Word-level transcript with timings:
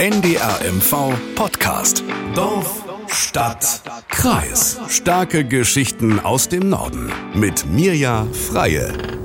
NDRMV 0.00 1.12
Podcast. 1.34 2.02
Dorf, 2.34 2.86
Stadt, 3.08 3.82
Kreis. 4.08 4.80
Starke 4.88 5.44
Geschichten 5.44 6.20
aus 6.20 6.48
dem 6.48 6.70
Norden. 6.70 7.12
Mit 7.34 7.66
Mirja 7.66 8.26
Freie. 8.32 9.19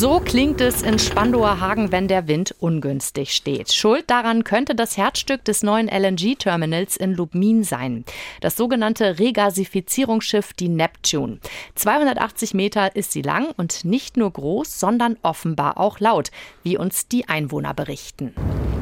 So 0.00 0.18
klingt 0.18 0.62
es 0.62 0.80
in 0.80 0.98
Spandauer 0.98 1.60
Hagen, 1.60 1.92
wenn 1.92 2.08
der 2.08 2.26
Wind 2.26 2.54
ungünstig 2.58 3.34
steht. 3.34 3.70
Schuld 3.70 4.04
daran 4.08 4.44
könnte 4.44 4.74
das 4.74 4.96
Herzstück 4.96 5.44
des 5.44 5.62
neuen 5.62 5.88
LNG-Terminals 5.88 6.96
in 6.96 7.12
Lubmin 7.12 7.64
sein. 7.64 8.06
Das 8.40 8.56
sogenannte 8.56 9.18
Regasifizierungsschiff, 9.18 10.54
die 10.54 10.70
Neptune. 10.70 11.38
280 11.74 12.54
Meter 12.54 12.96
ist 12.96 13.12
sie 13.12 13.20
lang 13.20 13.48
und 13.58 13.84
nicht 13.84 14.16
nur 14.16 14.30
groß, 14.30 14.80
sondern 14.80 15.18
offenbar 15.20 15.76
auch 15.76 16.00
laut, 16.00 16.30
wie 16.62 16.78
uns 16.78 17.06
die 17.06 17.28
Einwohner 17.28 17.74
berichten. 17.74 18.32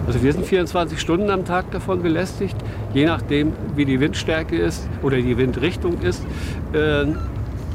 Also 0.06 0.22
wir 0.22 0.32
sind 0.32 0.46
24 0.46 1.00
Stunden 1.00 1.30
am 1.30 1.44
Tag 1.44 1.72
davon 1.72 2.00
belästigt, 2.00 2.56
je 2.94 3.06
nachdem, 3.06 3.54
wie 3.74 3.84
die 3.84 3.98
Windstärke 3.98 4.56
ist 4.56 4.88
oder 5.02 5.16
die 5.16 5.36
Windrichtung 5.36 6.00
ist. 6.00 6.22
Äh, 6.72 7.06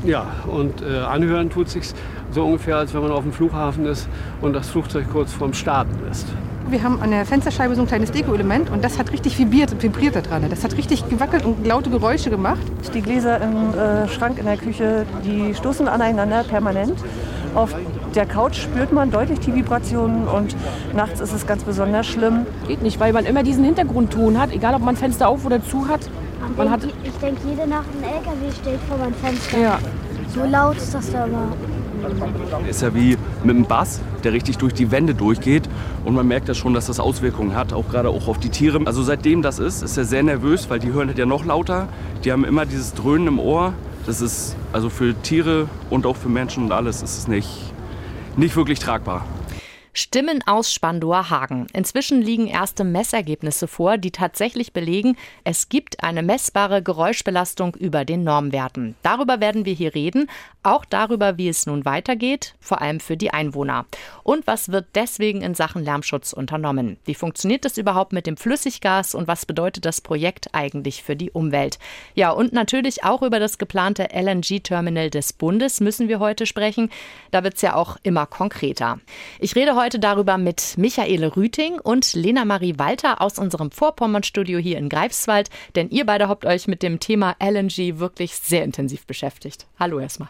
ja, 0.04 0.26
und 0.48 0.82
äh, 0.82 1.00
anhören 1.00 1.50
tut 1.50 1.70
sich 1.70 1.92
so 2.32 2.44
ungefähr, 2.46 2.78
als 2.78 2.94
wenn 2.94 3.02
man 3.02 3.12
auf 3.12 3.24
dem 3.24 3.34
Flughafen 3.34 3.86
ist 3.86 4.08
und 4.42 4.54
das 4.54 4.70
Flugzeug 4.70 5.06
kurz 5.12 5.34
vorm 5.34 5.54
Starten 5.54 5.98
ist. 6.12 6.28
Wir 6.70 6.82
haben 6.82 7.02
an 7.02 7.12
der 7.12 7.26
Fensterscheibe 7.26 7.76
so 7.76 7.82
ein 7.82 7.88
kleines 7.88 8.12
Deko-Element 8.12 8.70
und 8.70 8.84
das 8.84 8.98
hat 8.98 9.12
richtig 9.12 9.38
vibriert, 9.38 9.84
vibriert 9.84 10.16
da 10.16 10.22
dran. 10.22 10.46
Das 10.50 10.64
hat 10.64 10.78
richtig 10.78 11.08
gewackelt 11.10 11.46
und 11.46 11.68
laute 11.68 11.90
Geräusche 11.90 12.30
gemacht. 12.30 12.62
Die 12.94 13.02
Gläser 13.02 13.42
im 13.42 13.74
äh, 13.78 14.08
Schrank 14.08 14.40
in 14.40 14.46
der 14.46 14.58
Küche, 14.58 15.06
die 15.26 15.54
stoßen 15.54 15.88
aneinander 15.88 16.44
permanent. 16.44 16.96
Auf 17.54 17.76
der 18.16 18.26
Couch 18.26 18.58
spürt 18.58 18.92
man 18.92 19.12
deutlich 19.12 19.40
die 19.40 19.54
Vibrationen 19.54 20.28
und 20.28 20.56
nachts 20.96 21.20
ist 21.20 21.34
es 21.34 21.46
ganz 21.46 21.64
besonders 21.64 22.08
schlimm. 22.08 22.46
Geht 22.68 22.82
nicht, 22.82 23.00
weil 23.00 23.14
man 23.14 23.26
immer 23.26 23.44
diesen 23.44 23.64
Hintergrundton 23.64 24.40
hat, 24.40 24.52
egal 24.52 24.74
ob 24.74 24.82
man 24.82 24.96
Fenster 24.96 25.28
auf 25.28 25.46
oder 25.46 25.62
zu 25.64 25.88
hat. 25.88 26.10
Man 26.58 26.70
hat 26.70 26.84
ich 26.84 27.14
denke, 27.22 27.42
jede 27.48 27.68
Nacht 27.68 27.88
ein 27.98 28.04
LKW 28.04 28.52
steht 28.62 28.80
vor 28.88 28.98
meinem 28.98 29.14
Fenster. 29.16 29.58
Ja. 29.58 29.80
So 30.34 30.44
laut 30.44 30.78
ist 30.78 30.94
das 30.94 31.12
da 31.12 31.26
immer. 31.26 31.48
Ist 32.68 32.82
ja 32.82 32.94
wie 32.94 33.18
mit 33.44 33.56
einem 33.56 33.66
Bass, 33.66 34.02
der 34.24 34.34
richtig 34.34 34.58
durch 34.58 34.74
die 34.74 34.92
Wände 34.92 35.16
durchgeht. 35.16 35.70
Und 36.04 36.16
man 36.16 36.28
merkt 36.28 36.48
ja 36.48 36.54
schon, 36.54 36.74
dass 36.74 36.88
das 36.88 37.00
Auswirkungen 37.00 37.56
hat, 37.56 37.72
auch 37.72 37.88
gerade 37.90 38.10
auch 38.10 38.28
auf 38.28 38.40
die 38.40 38.50
Tiere. 38.50 38.82
Also 38.86 39.04
seitdem 39.04 39.42
das 39.42 39.60
ist, 39.60 39.84
ist 39.84 39.98
er 39.98 40.06
sehr 40.06 40.24
nervös, 40.24 40.70
weil 40.70 40.80
die 40.80 40.92
hören 40.92 41.08
halt 41.08 41.18
ja 41.18 41.26
noch 41.26 41.46
lauter. 41.46 41.88
Die 42.24 42.32
haben 42.32 42.44
immer 42.44 42.66
dieses 42.66 42.94
Dröhnen 42.94 43.28
im 43.28 43.40
Ohr. 43.40 43.74
Das 44.06 44.22
ist 44.22 44.56
also 44.74 44.90
für 44.90 45.14
Tiere 45.22 45.68
und 45.90 46.06
auch 46.06 46.18
für 46.18 46.30
Menschen 46.30 46.66
und 46.66 46.72
alles 46.72 47.02
ist 47.02 47.18
es 47.18 47.28
nicht, 47.28 47.74
nicht 48.36 48.56
wirklich 48.56 48.80
tragbar. 48.80 49.26
Stimmen 49.96 50.42
aus 50.48 50.74
Spandauer 50.74 51.30
Hagen. 51.30 51.68
Inzwischen 51.72 52.20
liegen 52.20 52.48
erste 52.48 52.84
Messergebnisse 52.84 53.68
vor, 53.68 54.00
die 54.00 54.10
tatsächlich 54.10 54.74
belegen, 54.74 55.16
es 55.44 55.70
gibt 55.70 56.04
eine 56.04 56.24
messbare 56.24 56.82
Geräuschbelastung 56.82 57.76
über 57.76 58.04
den 58.04 58.24
Normwerten. 58.24 58.96
Darüber 59.04 59.40
werden 59.40 59.66
wir 59.66 59.74
hier 59.74 59.94
reden, 59.94 60.32
auch 60.64 60.84
darüber, 60.84 61.38
wie 61.38 61.48
es 61.48 61.68
nun 61.68 61.86
weitergeht, 61.86 62.56
vor 62.60 62.82
allem 62.82 63.00
für 63.00 63.18
die 63.18 63.32
Einwohner. 63.32 63.86
Und 64.24 64.48
was 64.48 64.72
wird 64.72 64.88
deswegen 64.96 65.44
in 65.44 65.54
Sachen 65.54 65.84
Lärmschutz 65.84 66.34
unternommen? 66.34 66.98
Wie 67.06 67.14
funktioniert 67.14 67.64
das 67.64 67.78
überhaupt 67.78 68.14
mit 68.14 68.26
dem 68.26 68.36
Flüssiggas 68.36 69.14
und 69.14 69.28
was 69.28 69.46
bedeutet 69.46 69.86
das 69.86 70.02
Projekt 70.02 70.48
eigentlich 70.54 71.04
für 71.04 71.16
die 71.16 71.30
Umwelt? 71.30 71.78
Ja, 72.16 72.32
und 72.32 72.52
natürlich 72.52 73.04
auch 73.04 73.22
über 73.22 73.40
das 73.40 73.60
geplante 73.60 74.08
LNG-Terminal 74.12 75.12
des 75.12 75.34
Bundes 75.34 75.82
müssen 75.82 76.08
wir 76.08 76.20
heute 76.20 76.48
sprechen. 76.48 76.90
Da 77.30 77.44
wird 77.44 77.58
es 77.58 77.62
ja 77.62 77.76
auch 77.76 77.98
immer 78.02 78.26
konkreter. 78.26 79.00
Ich 79.40 79.56
rede 79.56 79.76
heute 79.76 79.83
heute 79.84 80.00
darüber 80.00 80.38
mit 80.38 80.78
Michaele 80.78 81.36
Rüting 81.36 81.78
und 81.78 82.14
Lena 82.14 82.46
Marie 82.46 82.76
Walter 82.78 83.20
aus 83.20 83.38
unserem 83.38 83.70
Vorpommern-Studio 83.70 84.58
hier 84.58 84.78
in 84.78 84.88
Greifswald, 84.88 85.50
denn 85.76 85.90
ihr 85.90 86.06
beide 86.06 86.30
habt 86.30 86.46
euch 86.46 86.70
mit 86.70 86.84
dem 86.84 87.02
Thema 87.02 87.36
LNG 87.44 88.00
wirklich 88.00 88.34
sehr 88.36 88.64
intensiv 88.64 89.06
beschäftigt. 89.06 89.68
Hallo 89.78 90.00
erstmal. 90.00 90.30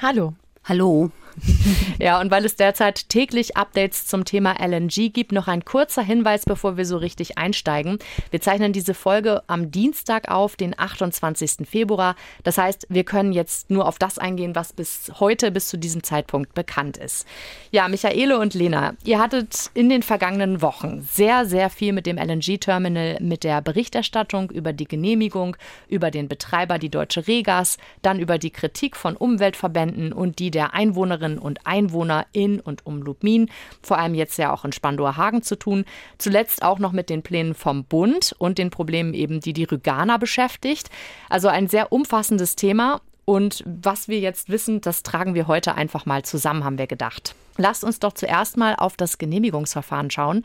Hallo. 0.00 0.34
Hallo. 0.64 1.12
Ja, 2.00 2.18
und 2.18 2.30
weil 2.30 2.46
es 2.46 2.56
derzeit 2.56 3.10
täglich 3.10 3.58
Updates 3.58 4.06
zum 4.06 4.24
Thema 4.24 4.54
LNG 4.58 5.12
gibt, 5.12 5.32
noch 5.32 5.48
ein 5.48 5.66
kurzer 5.66 6.02
Hinweis, 6.02 6.44
bevor 6.46 6.78
wir 6.78 6.86
so 6.86 6.96
richtig 6.96 7.36
einsteigen. 7.36 7.98
Wir 8.30 8.40
zeichnen 8.40 8.72
diese 8.72 8.94
Folge 8.94 9.42
am 9.48 9.70
Dienstag 9.70 10.30
auf, 10.30 10.56
den 10.56 10.78
28. 10.78 11.68
Februar. 11.68 12.16
Das 12.42 12.56
heißt, 12.56 12.86
wir 12.88 13.04
können 13.04 13.32
jetzt 13.32 13.70
nur 13.70 13.86
auf 13.86 13.98
das 13.98 14.18
eingehen, 14.18 14.54
was 14.54 14.72
bis 14.72 15.12
heute, 15.20 15.50
bis 15.50 15.68
zu 15.68 15.76
diesem 15.76 16.02
Zeitpunkt 16.02 16.54
bekannt 16.54 16.96
ist. 16.96 17.26
Ja, 17.70 17.86
Michaele 17.88 18.38
und 18.38 18.54
Lena, 18.54 18.94
ihr 19.04 19.18
hattet 19.18 19.70
in 19.74 19.90
den 19.90 20.02
vergangenen 20.02 20.62
Wochen 20.62 21.02
sehr, 21.02 21.44
sehr 21.44 21.68
viel 21.68 21.92
mit 21.92 22.06
dem 22.06 22.16
LNG-Terminal, 22.16 23.18
mit 23.20 23.44
der 23.44 23.60
Berichterstattung 23.60 24.50
über 24.50 24.72
die 24.72 24.88
Genehmigung, 24.88 25.56
über 25.86 26.10
den 26.10 26.28
Betreiber, 26.28 26.78
die 26.78 26.88
Deutsche 26.88 27.26
Regas, 27.26 27.76
dann 28.00 28.18
über 28.18 28.38
die 28.38 28.50
Kritik 28.50 28.96
von 28.96 29.16
Umweltverbänden 29.16 30.14
und 30.14 30.38
die 30.38 30.50
der 30.50 30.72
Einwohnerinnen 30.72 31.19
Einwohnerinnen 31.20 31.38
und 31.38 31.66
Einwohner 31.66 32.26
in 32.32 32.60
und 32.60 32.86
um 32.86 33.02
Lubmin, 33.02 33.50
vor 33.82 33.98
allem 33.98 34.14
jetzt 34.14 34.38
ja 34.38 34.52
auch 34.52 34.64
in 34.64 34.72
Spandauer 34.72 35.16
Hagen 35.16 35.42
zu 35.42 35.56
tun. 35.56 35.84
Zuletzt 36.18 36.62
auch 36.62 36.78
noch 36.78 36.92
mit 36.92 37.10
den 37.10 37.22
Plänen 37.22 37.54
vom 37.54 37.84
Bund 37.84 38.34
und 38.38 38.58
den 38.58 38.70
Problemen 38.70 39.14
eben, 39.14 39.40
die 39.40 39.52
die 39.52 39.64
Rüganer 39.64 40.18
beschäftigt. 40.18 40.90
Also 41.28 41.48
ein 41.48 41.68
sehr 41.68 41.92
umfassendes 41.92 42.56
Thema. 42.56 43.00
Und 43.24 43.62
was 43.66 44.08
wir 44.08 44.18
jetzt 44.18 44.48
wissen, 44.48 44.80
das 44.80 45.02
tragen 45.02 45.34
wir 45.34 45.46
heute 45.46 45.74
einfach 45.76 46.04
mal 46.04 46.24
zusammen, 46.24 46.64
haben 46.64 46.78
wir 46.78 46.86
gedacht. 46.86 47.34
Lasst 47.58 47.84
uns 47.84 48.00
doch 48.00 48.12
zuerst 48.12 48.56
mal 48.56 48.74
auf 48.74 48.96
das 48.96 49.18
Genehmigungsverfahren 49.18 50.10
schauen. 50.10 50.42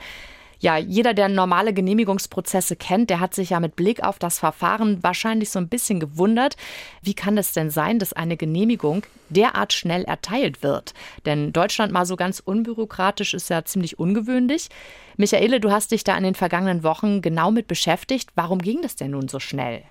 Ja, 0.60 0.78
jeder, 0.78 1.14
der 1.14 1.30
normale 1.30 1.74
Genehmigungsprozesse 1.74 2.76
kennt, 2.76 3.10
der 3.10 3.20
hat 3.20 3.34
sich 3.34 3.52
ja 3.52 3.60
mit 3.60 3.76
Blick 3.76 4.04
auf 4.04 4.20
das 4.20 4.40
Verfahren 4.40 5.04
wahrscheinlich 5.04 5.50
so 5.50 5.60
ein 5.60 5.68
bisschen 5.68 6.00
gewundert. 6.00 6.56
Wie 7.02 7.14
kann 7.14 7.38
es 7.38 7.52
denn 7.52 7.70
sein, 7.70 8.00
dass 8.00 8.14
eine 8.14 8.38
Genehmigung 8.38 9.04
derart 9.30 9.74
schnell 9.74 10.04
erteilt 10.04 10.64
wird? 10.64 10.94
Denn 11.26 11.54
Deutschland 11.54 11.92
mal 11.92 12.06
so 12.06 12.16
ganz 12.16 12.40
unbürokratisch 12.40 13.34
ist 13.34 13.50
ja 13.50 13.66
ziemlich 13.66 14.00
ungewöhnlich. 14.00 14.70
Michaele, 15.18 15.60
du 15.60 15.72
hast 15.72 15.92
dich 15.92 16.04
da 16.04 16.18
in 16.18 16.24
den 16.24 16.36
vergangenen 16.36 16.84
Wochen 16.84 17.22
genau 17.22 17.52
mit 17.52 17.68
beschäftigt. 17.68 18.30
Warum 18.36 18.60
ging 18.60 18.82
das 18.82 18.96
denn 18.96 19.12
nun 19.12 19.28
so 19.28 19.40
schnell? 19.40 19.84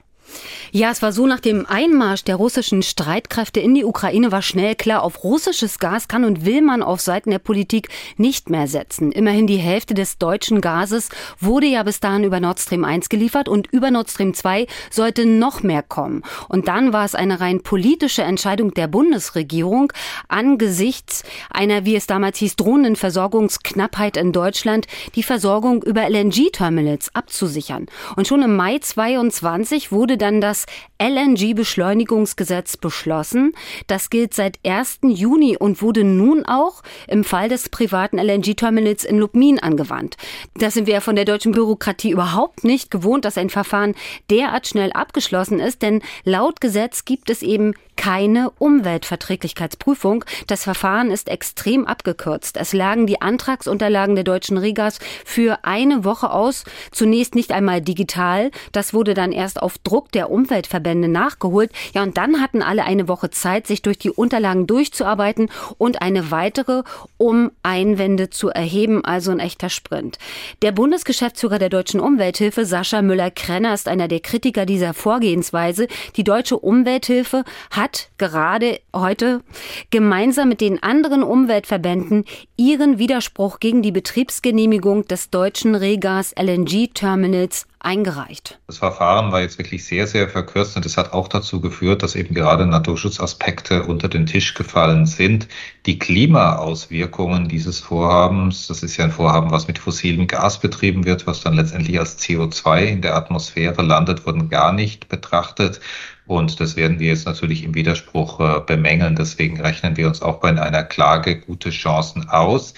Ja, 0.72 0.90
es 0.90 1.02
war 1.02 1.12
so, 1.12 1.26
nach 1.26 1.40
dem 1.40 1.66
Einmarsch 1.66 2.24
der 2.24 2.36
russischen 2.36 2.82
Streitkräfte 2.82 3.60
in 3.60 3.74
die 3.74 3.84
Ukraine 3.84 4.32
war 4.32 4.42
schnell 4.42 4.74
klar, 4.74 5.02
auf 5.02 5.22
russisches 5.22 5.78
Gas 5.78 6.08
kann 6.08 6.24
und 6.24 6.44
will 6.44 6.62
man 6.62 6.82
auf 6.82 7.00
Seiten 7.00 7.30
der 7.30 7.38
Politik 7.38 7.88
nicht 8.16 8.50
mehr 8.50 8.66
setzen. 8.66 9.12
Immerhin 9.12 9.46
die 9.46 9.58
Hälfte 9.58 9.94
des 9.94 10.18
deutschen 10.18 10.60
Gases 10.60 11.10
wurde 11.38 11.66
ja 11.66 11.82
bis 11.82 12.00
dahin 12.00 12.24
über 12.24 12.40
Nord 12.40 12.58
Stream 12.58 12.84
1 12.84 13.08
geliefert 13.08 13.48
und 13.48 13.68
über 13.72 13.90
Nord 13.90 14.10
Stream 14.10 14.34
2 14.34 14.66
sollte 14.90 15.26
noch 15.26 15.62
mehr 15.62 15.82
kommen. 15.82 16.22
Und 16.48 16.66
dann 16.66 16.92
war 16.92 17.04
es 17.04 17.14
eine 17.14 17.40
rein 17.40 17.62
politische 17.62 18.22
Entscheidung 18.22 18.74
der 18.74 18.88
Bundesregierung 18.88 19.92
angesichts 20.28 21.22
einer, 21.50 21.84
wie 21.84 21.96
es 21.96 22.06
damals 22.06 22.38
hieß, 22.38 22.56
drohenden 22.56 22.96
Versorgungsknappheit 22.96 24.16
in 24.16 24.32
Deutschland, 24.32 24.86
die 25.14 25.22
Versorgung 25.22 25.82
über 25.82 26.08
LNG-Terminals 26.08 27.14
abzusichern. 27.14 27.86
Und 28.16 28.26
schon 28.26 28.42
im 28.42 28.56
Mai 28.56 28.78
22 28.78 29.92
wurde 29.92 30.13
wurde 30.14 30.18
dann 30.18 30.40
das 30.40 30.66
LNG-Beschleunigungsgesetz 31.02 32.76
beschlossen. 32.76 33.52
Das 33.88 34.10
gilt 34.10 34.32
seit 34.32 34.60
1. 34.64 35.00
Juni 35.02 35.56
und 35.56 35.82
wurde 35.82 36.04
nun 36.04 36.46
auch 36.46 36.82
im 37.08 37.24
Fall 37.24 37.48
des 37.48 37.68
privaten 37.68 38.16
LNG-Terminals 38.18 39.04
in 39.04 39.18
Lubmin 39.18 39.58
angewandt. 39.58 40.16
Das 40.54 40.74
sind 40.74 40.86
wir 40.86 40.94
ja 40.94 41.00
von 41.00 41.16
der 41.16 41.24
deutschen 41.24 41.50
Bürokratie 41.50 42.10
überhaupt 42.10 42.62
nicht 42.62 42.92
gewohnt, 42.92 43.24
dass 43.24 43.36
ein 43.36 43.50
Verfahren 43.50 43.96
derart 44.30 44.68
schnell 44.68 44.92
abgeschlossen 44.92 45.58
ist, 45.58 45.82
denn 45.82 46.00
laut 46.22 46.60
Gesetz 46.60 47.04
gibt 47.04 47.28
es 47.28 47.42
eben 47.42 47.74
keine 47.96 48.50
Umweltverträglichkeitsprüfung. 48.58 50.24
Das 50.46 50.64
Verfahren 50.64 51.10
ist 51.10 51.28
extrem 51.28 51.86
abgekürzt. 51.86 52.56
Es 52.56 52.72
lagen 52.72 53.06
die 53.06 53.22
Antragsunterlagen 53.22 54.14
der 54.14 54.24
deutschen 54.24 54.58
Regas 54.58 54.98
für 55.24 55.64
eine 55.64 56.04
Woche 56.04 56.30
aus. 56.30 56.64
Zunächst 56.90 57.34
nicht 57.34 57.52
einmal 57.52 57.80
digital. 57.80 58.50
Das 58.72 58.94
wurde 58.94 59.14
dann 59.14 59.32
erst 59.32 59.62
auf 59.62 59.78
Druck 59.78 60.03
der 60.10 60.30
Umweltverbände 60.30 61.08
nachgeholt. 61.08 61.70
Ja, 61.94 62.02
und 62.02 62.16
dann 62.16 62.40
hatten 62.40 62.62
alle 62.62 62.84
eine 62.84 63.08
Woche 63.08 63.30
Zeit, 63.30 63.66
sich 63.66 63.82
durch 63.82 63.98
die 63.98 64.10
Unterlagen 64.10 64.66
durchzuarbeiten 64.66 65.48
und 65.78 66.02
eine 66.02 66.30
weitere, 66.30 66.82
um 67.16 67.50
Einwände 67.62 68.30
zu 68.30 68.50
erheben. 68.50 69.04
Also 69.04 69.30
ein 69.30 69.40
echter 69.40 69.70
Sprint. 69.70 70.18
Der 70.62 70.72
Bundesgeschäftsführer 70.72 71.58
der 71.58 71.68
deutschen 71.68 72.00
Umwelthilfe, 72.00 72.66
Sascha 72.66 73.02
Müller-Krenner, 73.02 73.72
ist 73.72 73.88
einer 73.88 74.08
der 74.08 74.20
Kritiker 74.20 74.66
dieser 74.66 74.94
Vorgehensweise. 74.94 75.86
Die 76.16 76.24
deutsche 76.24 76.58
Umwelthilfe 76.58 77.44
hat 77.70 77.84
hat 77.84 78.08
gerade 78.16 78.80
heute 78.94 79.42
gemeinsam 79.90 80.48
mit 80.48 80.60
den 80.60 80.82
anderen 80.82 81.22
Umweltverbänden 81.22 82.24
ihren 82.56 82.98
Widerspruch 82.98 83.60
gegen 83.60 83.82
die 83.82 83.92
Betriebsgenehmigung 83.92 85.06
des 85.06 85.28
deutschen 85.28 85.74
Regas 85.74 86.34
LNG 86.36 86.90
Terminals 86.94 87.66
eingereicht. 87.84 88.58
Das 88.66 88.78
Verfahren 88.78 89.30
war 89.32 89.40
jetzt 89.40 89.58
wirklich 89.58 89.84
sehr, 89.84 90.06
sehr 90.06 90.28
verkürzt 90.28 90.76
und 90.76 90.86
es 90.86 90.96
hat 90.96 91.12
auch 91.12 91.28
dazu 91.28 91.60
geführt, 91.60 92.02
dass 92.02 92.14
eben 92.14 92.34
gerade 92.34 92.66
Naturschutzaspekte 92.66 93.84
unter 93.84 94.08
den 94.08 94.26
Tisch 94.26 94.54
gefallen 94.54 95.06
sind. 95.06 95.48
Die 95.86 95.98
Klimaauswirkungen 95.98 97.48
dieses 97.48 97.80
Vorhabens, 97.80 98.66
das 98.66 98.82
ist 98.82 98.96
ja 98.96 99.04
ein 99.04 99.12
Vorhaben, 99.12 99.50
was 99.50 99.68
mit 99.68 99.78
fossilem 99.78 100.26
Gas 100.26 100.60
betrieben 100.60 101.04
wird, 101.04 101.26
was 101.26 101.42
dann 101.42 101.54
letztendlich 101.54 101.98
als 101.98 102.18
CO2 102.18 102.84
in 102.84 103.02
der 103.02 103.16
Atmosphäre 103.16 103.82
landet, 103.82 104.26
wurden 104.26 104.48
gar 104.48 104.72
nicht 104.72 105.08
betrachtet. 105.08 105.80
Und 106.26 106.58
das 106.60 106.76
werden 106.76 107.00
wir 107.00 107.08
jetzt 107.08 107.26
natürlich 107.26 107.64
im 107.64 107.74
Widerspruch 107.74 108.40
äh, 108.40 108.60
bemängeln. 108.60 109.14
Deswegen 109.14 109.60
rechnen 109.60 109.96
wir 109.96 110.06
uns 110.06 110.22
auch 110.22 110.40
bei 110.40 110.48
einer 110.48 110.82
Klage 110.82 111.38
gute 111.38 111.70
Chancen 111.70 112.30
aus. 112.30 112.72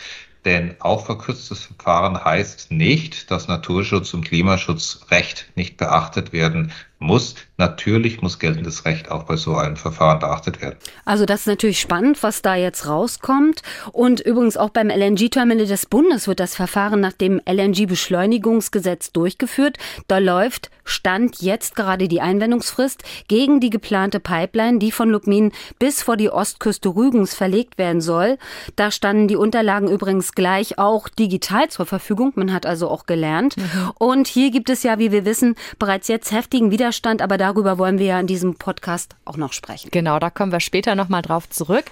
Denn 0.47 0.77
auch 0.79 1.05
verkürztes 1.05 1.65
Verfahren 1.65 2.25
heißt 2.25 2.71
nicht, 2.71 3.33
dass 3.33 3.49
Naturschutz 3.49 4.15
und 4.15 4.25
Klimaschutzrecht 4.25 5.51
nicht 5.57 5.77
beachtet 5.77 6.33
werden 6.33 6.71
muss. 7.01 7.35
Natürlich 7.59 8.23
muss 8.23 8.39
geltendes 8.39 8.85
Recht 8.85 9.11
auch 9.11 9.25
bei 9.25 9.37
so 9.37 9.57
einem 9.57 9.77
Verfahren 9.77 10.19
beachtet 10.19 10.61
werden. 10.61 10.77
Also 11.05 11.27
das 11.27 11.41
ist 11.41 11.47
natürlich 11.47 11.81
spannend, 11.81 12.23
was 12.23 12.43
da 12.43 12.55
jetzt 12.55 12.87
rauskommt. 12.87 13.63
Und 13.93 14.21
übrigens 14.21 14.57
auch 14.57 14.71
beim 14.71 14.89
LNG-Terminal 14.91 15.67
des 15.67 15.87
Bundes 15.87 16.29
wird 16.29 16.41
das 16.41 16.55
Verfahren 16.55 17.01
nach 17.01 17.13
dem 17.13 17.41
LNG-Beschleunigungsgesetz 17.47 19.13
durchgeführt. 19.13 19.79
Da 20.09 20.19
läuft 20.19 20.71
Stand 20.85 21.43
jetzt 21.43 21.75
gerade 21.75 22.07
die 22.07 22.21
Einwendungsfrist 22.21 23.03
gegen 23.27 23.59
die 23.59 23.71
geplante 23.71 24.21
Pipeline, 24.21 24.79
die 24.79 24.93
von 24.93 25.11
Lubmin 25.11 25.53
bis 25.81 26.03
vor 26.03 26.17
die 26.17 26.31
Ostküste 26.31 26.91
Rügens 26.91 27.35
verlegt 27.35 27.77
werden 27.77 28.01
soll. 28.01 28.39
Da 28.77 28.91
standen 28.91 29.27
die 29.27 29.37
Unterlagen 29.37 29.89
übrigens 29.89 30.33
gleich 30.33 30.79
auch 30.79 31.09
digital 31.09 31.69
zur 31.69 31.87
Verfügung. 31.87 32.33
Man 32.37 32.53
hat 32.53 32.67
also 32.67 32.89
auch 32.89 33.07
gelernt. 33.07 33.57
Mhm. 33.57 33.91
Und 33.99 34.29
hier 34.29 34.51
gibt 34.51 34.71
es 34.71 34.85
ja, 34.85 34.99
wie 34.99 35.11
wir 35.11 35.25
wissen, 35.25 35.57
bereits 35.79 36.07
jetzt 36.07 36.31
heftigen 36.31 36.71
Widerstand 36.71 36.87
Widerstand, 37.07 37.23
aber 37.23 37.39
darüber 37.47 37.79
wollen 37.79 37.99
wir 37.99 38.07
ja 38.07 38.21
in 38.21 38.27
diesem 38.27 38.57
Podcast 38.57 39.15
auch 39.25 39.37
noch 39.37 39.53
sprechen. 39.53 39.91
Genau, 39.93 40.19
da 40.19 40.31
kommen 40.31 40.51
wir 40.51 40.59
später 40.59 40.97
nochmal 40.97 41.23
drauf 41.23 41.49
zurück. 41.49 41.85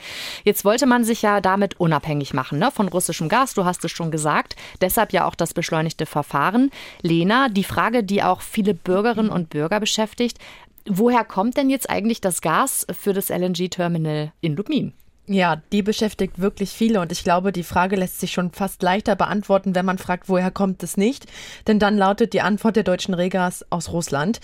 Jetzt 0.42 0.64
wollte 0.64 0.86
man 0.86 1.04
sich 1.04 1.22
ja 1.22 1.40
damit 1.40 1.78
unabhängig 1.78 2.34
machen 2.34 2.58
ne, 2.58 2.72
von 2.72 2.88
russischem 2.88 3.28
Gas, 3.28 3.54
du 3.54 3.64
hast 3.64 3.84
es 3.84 3.92
schon 3.92 4.10
gesagt. 4.10 4.56
Deshalb 4.80 5.12
ja 5.12 5.26
auch 5.26 5.36
das 5.36 5.54
beschleunigte 5.54 6.06
Verfahren. 6.06 6.70
Lena, 7.02 7.48
die 7.48 7.64
Frage, 7.64 8.02
die 8.02 8.22
auch 8.22 8.40
viele 8.40 8.74
Bürgerinnen 8.74 9.30
und 9.30 9.50
Bürger 9.50 9.78
beschäftigt, 9.78 10.38
woher 10.86 11.24
kommt 11.24 11.56
denn 11.56 11.70
jetzt 11.70 11.88
eigentlich 11.88 12.20
das 12.20 12.40
Gas 12.40 12.86
für 12.92 13.12
das 13.12 13.28
LNG-Terminal 13.28 14.32
in 14.40 14.56
Lubmin? 14.56 14.92
Ja, 15.26 15.62
die 15.72 15.80
beschäftigt 15.80 16.38
wirklich 16.38 16.70
viele 16.70 17.00
und 17.00 17.10
ich 17.10 17.24
glaube, 17.24 17.50
die 17.50 17.62
Frage 17.62 17.96
lässt 17.96 18.20
sich 18.20 18.32
schon 18.32 18.52
fast 18.52 18.82
leichter 18.82 19.16
beantworten, 19.16 19.74
wenn 19.74 19.86
man 19.86 19.96
fragt, 19.96 20.28
woher 20.28 20.50
kommt 20.50 20.82
es 20.82 20.98
nicht? 20.98 21.24
Denn 21.66 21.78
dann 21.78 21.96
lautet 21.96 22.34
die 22.34 22.42
Antwort 22.42 22.76
der 22.76 22.82
deutschen 22.82 23.14
Regas 23.14 23.64
aus 23.70 23.90
Russland. 23.90 24.40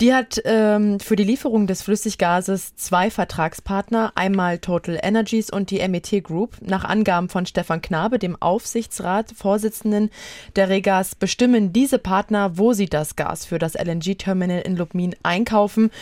Die 0.00 0.12
hat 0.12 0.42
ähm, 0.44 0.98
für 0.98 1.14
die 1.14 1.24
Lieferung 1.24 1.68
des 1.68 1.82
Flüssiggases 1.82 2.74
zwei 2.74 3.08
Vertragspartner, 3.08 4.12
einmal 4.16 4.58
Total 4.58 4.98
Energies 5.00 5.48
und 5.48 5.70
die 5.70 5.86
MET 5.88 6.24
Group. 6.24 6.56
Nach 6.60 6.84
Angaben 6.84 7.28
von 7.28 7.46
Stefan 7.46 7.80
Knabe, 7.80 8.18
dem 8.18 8.36
Aufsichtsrat, 8.42 9.30
Vorsitzenden 9.30 10.10
der 10.56 10.68
Regas, 10.68 11.14
bestimmen 11.14 11.72
diese 11.72 12.00
Partner, 12.00 12.58
wo 12.58 12.72
sie 12.72 12.86
das 12.86 13.14
Gas 13.14 13.46
für 13.46 13.60
das 13.60 13.74
LNG-Terminal 13.74 14.62
in 14.62 14.76
Lubmin 14.76 15.14
einkaufen. 15.22 15.92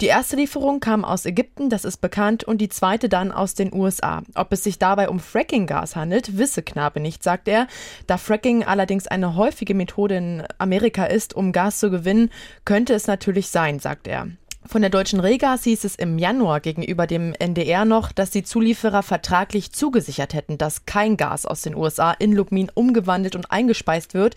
Die 0.00 0.06
erste 0.06 0.34
Lieferung 0.34 0.80
kam 0.80 1.04
aus 1.04 1.24
Ägypten, 1.24 1.70
das 1.70 1.84
ist 1.84 1.98
bekannt, 1.98 2.42
und 2.42 2.58
die 2.58 2.68
zweite 2.68 3.08
dann 3.08 3.30
aus 3.30 3.54
den 3.54 3.70
USA. 3.74 4.22
Ob 4.34 4.52
es 4.52 4.64
sich 4.64 4.78
dabei 4.78 5.08
um 5.08 5.20
Fracking-Gas 5.20 5.96
handelt, 5.96 6.38
wisse 6.38 6.62
Knabe 6.62 7.00
nicht, 7.00 7.22
sagt 7.22 7.48
er. 7.48 7.66
Da 8.06 8.16
Fracking 8.16 8.64
allerdings 8.64 9.06
eine 9.06 9.36
häufige 9.36 9.74
Methode 9.74 10.16
in 10.16 10.42
Amerika 10.58 11.04
ist, 11.04 11.34
um 11.34 11.52
Gas 11.52 11.78
zu 11.78 11.90
gewinnen, 11.90 12.30
könnte 12.64 12.94
es 12.94 13.06
natürlich 13.06 13.48
sein, 13.48 13.78
sagt 13.78 14.06
er. 14.06 14.28
Von 14.66 14.80
der 14.80 14.90
deutschen 14.90 15.20
Regas 15.20 15.64
hieß 15.64 15.84
es 15.84 15.94
im 15.94 16.18
Januar 16.18 16.60
gegenüber 16.60 17.06
dem 17.06 17.34
NDR 17.34 17.84
noch, 17.84 18.12
dass 18.12 18.30
die 18.30 18.44
Zulieferer 18.44 19.02
vertraglich 19.02 19.72
zugesichert 19.72 20.32
hätten, 20.32 20.56
dass 20.56 20.86
kein 20.86 21.18
Gas 21.18 21.44
aus 21.44 21.60
den 21.60 21.76
USA 21.76 22.12
in 22.12 22.32
Lubmin 22.32 22.70
umgewandelt 22.72 23.36
und 23.36 23.50
eingespeist 23.50 24.14
wird. 24.14 24.36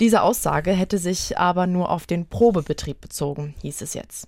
Diese 0.00 0.22
Aussage 0.22 0.72
hätte 0.72 0.98
sich 0.98 1.38
aber 1.38 1.68
nur 1.68 1.90
auf 1.90 2.06
den 2.06 2.26
Probebetrieb 2.26 3.00
bezogen, 3.00 3.54
hieß 3.62 3.82
es 3.82 3.94
jetzt. 3.94 4.26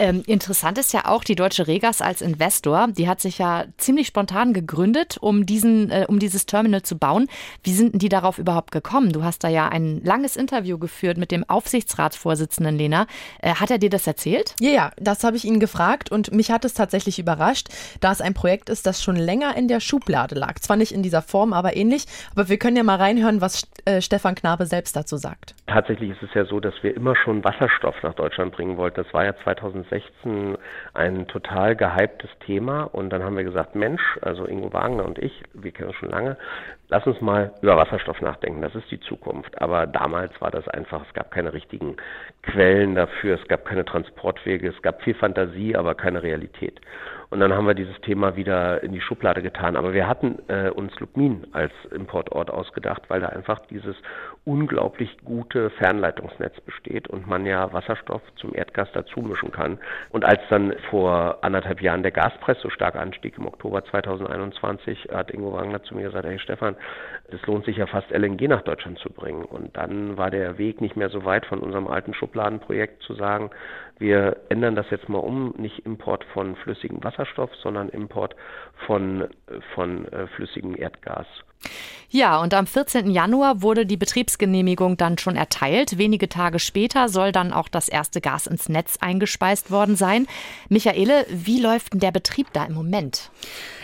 Ähm, 0.00 0.22
interessant 0.26 0.78
ist 0.78 0.94
ja 0.94 1.02
auch 1.04 1.24
die 1.24 1.34
Deutsche 1.34 1.66
Regas 1.66 2.00
als 2.00 2.22
Investor. 2.22 2.88
Die 2.88 3.06
hat 3.06 3.20
sich 3.20 3.36
ja 3.36 3.66
ziemlich 3.76 4.06
spontan 4.06 4.54
gegründet, 4.54 5.18
um, 5.20 5.44
diesen, 5.44 5.90
äh, 5.90 6.06
um 6.08 6.18
dieses 6.18 6.46
Terminal 6.46 6.80
zu 6.80 6.96
bauen. 6.96 7.28
Wie 7.62 7.72
sind 7.72 7.92
denn 7.92 7.98
die 7.98 8.08
darauf 8.08 8.38
überhaupt 8.38 8.70
gekommen? 8.70 9.12
Du 9.12 9.24
hast 9.24 9.44
da 9.44 9.48
ja 9.48 9.68
ein 9.68 10.00
langes 10.02 10.36
Interview 10.36 10.78
geführt 10.78 11.18
mit 11.18 11.30
dem 11.30 11.44
Aufsichtsratsvorsitzenden 11.46 12.78
Lena. 12.78 13.06
Äh, 13.42 13.56
hat 13.56 13.70
er 13.70 13.76
dir 13.76 13.90
das 13.90 14.06
erzählt? 14.06 14.54
Ja, 14.58 14.70
ja, 14.70 14.90
das 14.96 15.22
habe 15.22 15.36
ich 15.36 15.44
ihn 15.44 15.60
gefragt 15.60 16.10
und 16.10 16.32
mich 16.32 16.50
hat 16.50 16.64
es 16.64 16.72
tatsächlich 16.72 17.18
überrascht, 17.18 17.68
da 18.00 18.10
es 18.10 18.22
ein 18.22 18.32
Projekt 18.32 18.70
ist, 18.70 18.86
das 18.86 19.02
schon 19.02 19.16
länger 19.16 19.54
in 19.54 19.68
der 19.68 19.80
Schublade 19.80 20.34
lag. 20.34 20.60
Zwar 20.60 20.78
nicht 20.78 20.92
in 20.92 21.02
dieser 21.02 21.20
Form, 21.20 21.52
aber 21.52 21.76
ähnlich. 21.76 22.06
Aber 22.32 22.48
wir 22.48 22.56
können 22.56 22.78
ja 22.78 22.84
mal 22.84 22.96
reinhören, 22.96 23.42
was 23.42 23.68
äh, 23.84 24.00
Stefan 24.00 24.34
Knabe 24.34 24.64
selbst 24.64 24.96
dazu 24.96 25.18
sagt. 25.18 25.54
Tatsächlich 25.66 26.12
ist 26.12 26.22
es 26.22 26.30
ja 26.32 26.46
so, 26.46 26.58
dass 26.58 26.74
wir 26.82 26.96
immer 26.96 27.14
schon 27.16 27.44
Wasserstoff 27.44 27.96
nach 28.02 28.14
Deutschland 28.14 28.52
bringen 28.52 28.78
wollten. 28.78 29.02
Das 29.04 29.12
war 29.12 29.26
ja 29.26 29.34
2006 29.44 29.89
2016 29.90 30.56
ein 30.94 31.26
total 31.26 31.76
gehyptes 31.76 32.30
Thema 32.46 32.84
und 32.84 33.10
dann 33.10 33.22
haben 33.22 33.36
wir 33.36 33.44
gesagt, 33.44 33.74
Mensch, 33.74 34.02
also 34.22 34.46
Ingo 34.46 34.72
Wagner 34.72 35.04
und 35.04 35.18
ich, 35.18 35.42
wir 35.52 35.72
kennen 35.72 35.88
uns 35.88 35.96
schon 35.98 36.10
lange, 36.10 36.36
lass 36.88 37.06
uns 37.06 37.20
mal 37.20 37.52
über 37.60 37.76
Wasserstoff 37.76 38.20
nachdenken, 38.20 38.62
das 38.62 38.74
ist 38.74 38.90
die 38.90 39.00
Zukunft. 39.00 39.60
Aber 39.60 39.86
damals 39.86 40.32
war 40.40 40.50
das 40.50 40.66
einfach, 40.68 41.04
es 41.06 41.14
gab 41.14 41.30
keine 41.30 41.52
richtigen 41.52 41.96
Quellen 42.42 42.94
dafür, 42.94 43.38
es 43.40 43.48
gab 43.48 43.64
keine 43.64 43.84
Transportwege, 43.84 44.68
es 44.68 44.82
gab 44.82 45.02
viel 45.02 45.14
Fantasie, 45.14 45.76
aber 45.76 45.94
keine 45.94 46.22
Realität. 46.22 46.80
Und 47.30 47.38
dann 47.38 47.52
haben 47.54 47.66
wir 47.66 47.74
dieses 47.74 47.98
Thema 48.00 48.34
wieder 48.34 48.82
in 48.82 48.92
die 48.92 49.00
Schublade 49.00 49.40
getan. 49.40 49.76
Aber 49.76 49.92
wir 49.92 50.08
hatten 50.08 50.40
äh, 50.48 50.68
uns 50.70 50.98
Lubmin 50.98 51.46
als 51.52 51.72
Importort 51.92 52.50
ausgedacht, 52.50 53.02
weil 53.08 53.20
da 53.20 53.28
einfach 53.28 53.60
dieses 53.66 53.94
unglaublich 54.44 55.16
gute 55.24 55.70
Fernleitungsnetz 55.70 56.60
besteht 56.62 57.06
und 57.06 57.28
man 57.28 57.46
ja 57.46 57.72
Wasserstoff 57.72 58.22
zum 58.34 58.52
Erdgas 58.54 58.88
dazu 58.94 59.20
mischen 59.20 59.52
kann. 59.52 59.78
Und 60.10 60.24
als 60.24 60.40
dann 60.50 60.74
vor 60.90 61.38
anderthalb 61.42 61.80
Jahren 61.80 62.02
der 62.02 62.10
Gaspreis 62.10 62.60
so 62.60 62.68
stark 62.68 62.96
anstieg 62.96 63.38
im 63.38 63.46
Oktober 63.46 63.84
2021, 63.84 65.10
hat 65.12 65.30
Ingo 65.30 65.52
Wagner 65.52 65.82
zu 65.84 65.94
mir 65.94 66.04
gesagt, 66.04 66.26
hey 66.26 66.38
Stefan, 66.40 66.74
es 67.28 67.40
lohnt 67.46 67.64
sich 67.64 67.76
ja 67.76 67.86
fast 67.86 68.10
LNG 68.10 68.48
nach 68.48 68.62
Deutschland 68.62 68.98
zu 68.98 69.08
bringen. 69.08 69.44
Und 69.44 69.76
dann 69.76 70.16
war 70.16 70.32
der 70.32 70.58
Weg 70.58 70.80
nicht 70.80 70.96
mehr 70.96 71.10
so 71.10 71.24
weit 71.24 71.46
von 71.46 71.60
unserem 71.60 71.86
alten 71.86 72.12
Schubladenprojekt 72.12 73.02
zu 73.02 73.14
sagen, 73.14 73.50
wir 74.00 74.38
ändern 74.48 74.74
das 74.74 74.88
jetzt 74.90 75.08
mal 75.08 75.18
um, 75.18 75.54
nicht 75.58 75.84
Import 75.86 76.24
von 76.32 76.56
flüssigem 76.56 77.04
Wasserstoff, 77.04 77.54
sondern 77.56 77.90
Import 77.90 78.34
von, 78.86 79.28
von 79.74 80.06
äh, 80.12 80.26
flüssigem 80.28 80.76
Erdgas. 80.76 81.26
Ja, 82.12 82.40
und 82.40 82.54
am 82.54 82.66
14. 82.66 83.08
Januar 83.10 83.62
wurde 83.62 83.86
die 83.86 83.96
Betriebsgenehmigung 83.96 84.96
dann 84.96 85.16
schon 85.16 85.36
erteilt. 85.36 85.96
Wenige 85.96 86.28
Tage 86.28 86.58
später 86.58 87.08
soll 87.08 87.30
dann 87.30 87.52
auch 87.52 87.68
das 87.68 87.88
erste 87.88 88.20
Gas 88.20 88.48
ins 88.48 88.68
Netz 88.68 88.96
eingespeist 89.00 89.70
worden 89.70 89.94
sein. 89.94 90.26
Michaele, 90.68 91.24
wie 91.28 91.60
läuft 91.60 91.92
denn 91.92 92.00
der 92.00 92.10
Betrieb 92.10 92.48
da 92.52 92.64
im 92.64 92.74
Moment? 92.74 93.30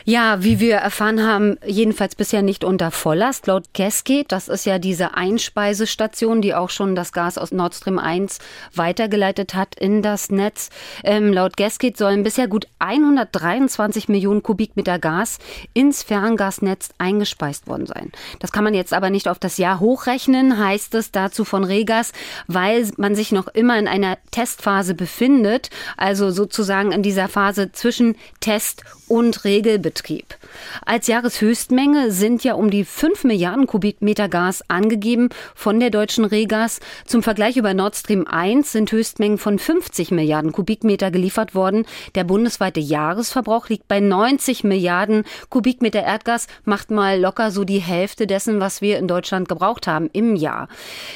Ja, 0.09 0.43
wie 0.43 0.61
wir 0.61 0.77
erfahren 0.77 1.25
haben, 1.27 1.59
jedenfalls 1.67 2.15
bisher 2.15 2.43
nicht 2.43 2.63
unter 2.63 2.93
Volllast. 2.93 3.49
Laut 3.49 3.75
Gasgate, 3.75 4.29
das 4.29 4.47
ist 4.47 4.65
ja 4.65 4.79
diese 4.79 5.15
Einspeisestation, 5.15 6.41
die 6.41 6.55
auch 6.55 6.71
schon 6.71 6.95
das 6.95 7.13
Gas 7.13 7.39
aus 7.39 7.51
Nord 7.51 7.75
Stream 7.75 7.99
1 7.99 8.39
weitergeleitet 8.73 9.55
hat 9.55 9.75
in 9.75 10.03
das 10.03 10.31
Netz. 10.31 10.71
Ähm, 11.03 11.33
laut 11.33 11.57
Gasgate 11.57 11.99
sollen 11.99 12.23
bisher 12.23 12.47
gut 12.47 12.69
123 12.79 14.09
Millionen 14.09 14.45
Kubikmeter 14.87 14.99
Gas 14.99 15.39
ins 15.75 16.03
Ferngasnetz 16.03 16.91
eingespeist 16.99 17.67
worden 17.67 17.87
sein. 17.87 18.13
Das 18.39 18.53
kann 18.53 18.65
man 18.65 18.75
jetzt 18.75 18.93
aber 18.93 19.11
nicht 19.11 19.29
auf 19.29 19.39
das 19.39 19.59
Jahr 19.59 19.81
hochrechnen, 19.81 20.59
heißt 20.59 20.95
es 20.95 21.11
dazu 21.11 21.45
von 21.45 21.65
Regas, 21.65 22.13
weil 22.47 22.89
man 22.97 23.15
sich 23.15 23.33
noch 23.33 23.49
immer 23.49 23.79
in 23.79 23.89
einer 23.89 24.19
Testphase 24.31 24.95
befindet, 24.95 25.71
also 25.97 26.31
sozusagen 26.31 26.93
in 26.93 27.03
dieser 27.03 27.29
Phase 27.29 27.73
zwischen 27.73 28.17
Test 28.41 28.85
und 29.09 29.45
Regelbetrieb. 29.45 30.37
Als 30.85 31.07
Jahreshöchstmenge 31.07 32.11
sind 32.11 32.45
ja 32.45 32.55
um 32.55 32.71
die 32.71 32.85
5 32.85 33.25
Milliarden 33.25 33.67
Kubikmeter 33.67 34.29
Gas 34.29 34.63
angegeben 34.69 35.29
von 35.55 35.81
der 35.81 35.91
deutschen 35.91 36.25
Regas. 36.25 36.81
Zum 37.05 37.23
Vergleich 37.23 37.57
über 37.57 37.75
Nord 37.75 37.97
Stream 37.97 38.27
1 38.27 38.73
sind 38.73 38.91
Höchstmengen 38.91 39.39
von 39.39 39.59
50 39.59 40.11
Milliarden 40.11 40.53
Kubikmeter 40.53 41.11
geliefert 41.11 41.55
worden. 41.55 41.87
Der 42.15 42.25
bundesweite 42.25 42.81
Jahresverbrauch 42.81 43.69
liegt 43.69 43.89
bei 43.89 44.01
90 44.01 44.65
Milliarden 44.65 45.25
Kubikmeter 45.49 46.03
Erdgas, 46.03 46.47
macht 46.65 46.91
mal 46.91 47.21
locker 47.21 47.51
so 47.51 47.65
die 47.65 47.79
Hälfte 47.79 48.27
dessen, 48.27 48.61
was 48.61 48.81
wir 48.81 48.99
in 48.99 49.09
Deutschland 49.09 49.49
gebraucht 49.49 49.87
haben 49.87 50.11
im 50.13 50.37
Jahr. 50.37 50.69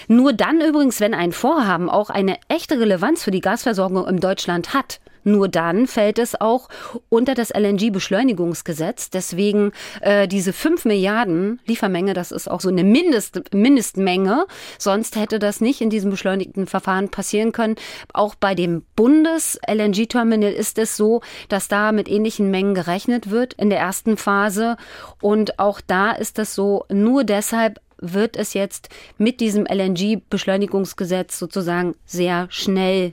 Nur 0.08 0.32
dann 0.32 0.60
übrigens, 0.60 1.00
wenn 1.00 1.14
ein 1.14 1.32
Vorhaben 1.32 1.90
auch 1.90 2.10
eine 2.10 2.36
echte 2.48 2.78
Relevanz 2.78 3.24
für 3.24 3.30
die 3.30 3.40
Gasversorgung 3.40 4.06
in 4.06 4.20
Deutschland 4.20 4.74
hat, 4.74 5.00
nur 5.24 5.48
dann 5.48 5.86
fällt 5.86 6.18
es 6.18 6.40
auch 6.40 6.68
unter 7.08 7.34
das 7.34 7.50
LNG-Beschleunigungsgesetz. 7.50 9.10
Deswegen 9.10 9.72
äh, 10.00 10.28
diese 10.28 10.52
5 10.52 10.84
Milliarden 10.84 11.60
Liefermenge, 11.66 12.14
das 12.14 12.32
ist 12.32 12.50
auch 12.50 12.60
so 12.60 12.68
eine 12.68 12.84
Mindest, 12.84 13.54
Mindestmenge. 13.54 14.46
Sonst 14.78 15.16
hätte 15.16 15.38
das 15.38 15.60
nicht 15.60 15.80
in 15.80 15.90
diesem 15.90 16.10
beschleunigten 16.10 16.66
Verfahren 16.66 17.10
passieren 17.10 17.52
können. 17.52 17.76
Auch 18.12 18.34
bei 18.34 18.54
dem 18.54 18.82
Bundes-LNG-Terminal 18.96 20.52
ist 20.52 20.78
es 20.78 20.96
so, 20.96 21.20
dass 21.48 21.68
da 21.68 21.92
mit 21.92 22.08
ähnlichen 22.08 22.50
Mengen 22.50 22.74
gerechnet 22.74 23.30
wird 23.30 23.54
in 23.54 23.70
der 23.70 23.78
ersten 23.78 24.16
Phase. 24.16 24.76
Und 25.20 25.58
auch 25.58 25.80
da 25.80 26.12
ist 26.12 26.38
es 26.38 26.54
so, 26.54 26.84
nur 26.88 27.24
deshalb 27.24 27.80
wird 28.00 28.36
es 28.36 28.54
jetzt 28.54 28.88
mit 29.18 29.40
diesem 29.40 29.66
LNG-Beschleunigungsgesetz 29.66 31.38
sozusagen 31.38 31.94
sehr 32.04 32.46
schnell 32.50 33.12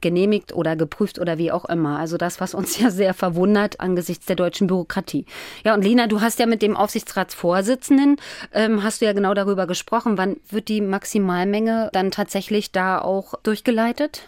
genehmigt 0.00 0.54
oder 0.54 0.76
geprüft 0.76 1.18
oder 1.18 1.38
wie 1.38 1.52
auch 1.52 1.64
immer. 1.64 1.98
Also 1.98 2.16
das, 2.16 2.40
was 2.40 2.54
uns 2.54 2.78
ja 2.80 2.90
sehr 2.90 3.14
verwundert 3.14 3.80
angesichts 3.80 4.26
der 4.26 4.36
deutschen 4.36 4.66
Bürokratie. 4.66 5.26
Ja, 5.64 5.74
und 5.74 5.82
Lena, 5.82 6.06
du 6.06 6.20
hast 6.20 6.38
ja 6.38 6.46
mit 6.46 6.62
dem 6.62 6.76
Aufsichtsratsvorsitzenden, 6.76 8.16
ähm, 8.52 8.82
hast 8.82 9.00
du 9.00 9.06
ja 9.06 9.12
genau 9.12 9.34
darüber 9.34 9.66
gesprochen. 9.66 10.18
Wann 10.18 10.36
wird 10.48 10.68
die 10.68 10.80
Maximalmenge 10.80 11.90
dann 11.92 12.10
tatsächlich 12.10 12.72
da 12.72 13.00
auch 13.00 13.34
durchgeleitet? 13.42 14.22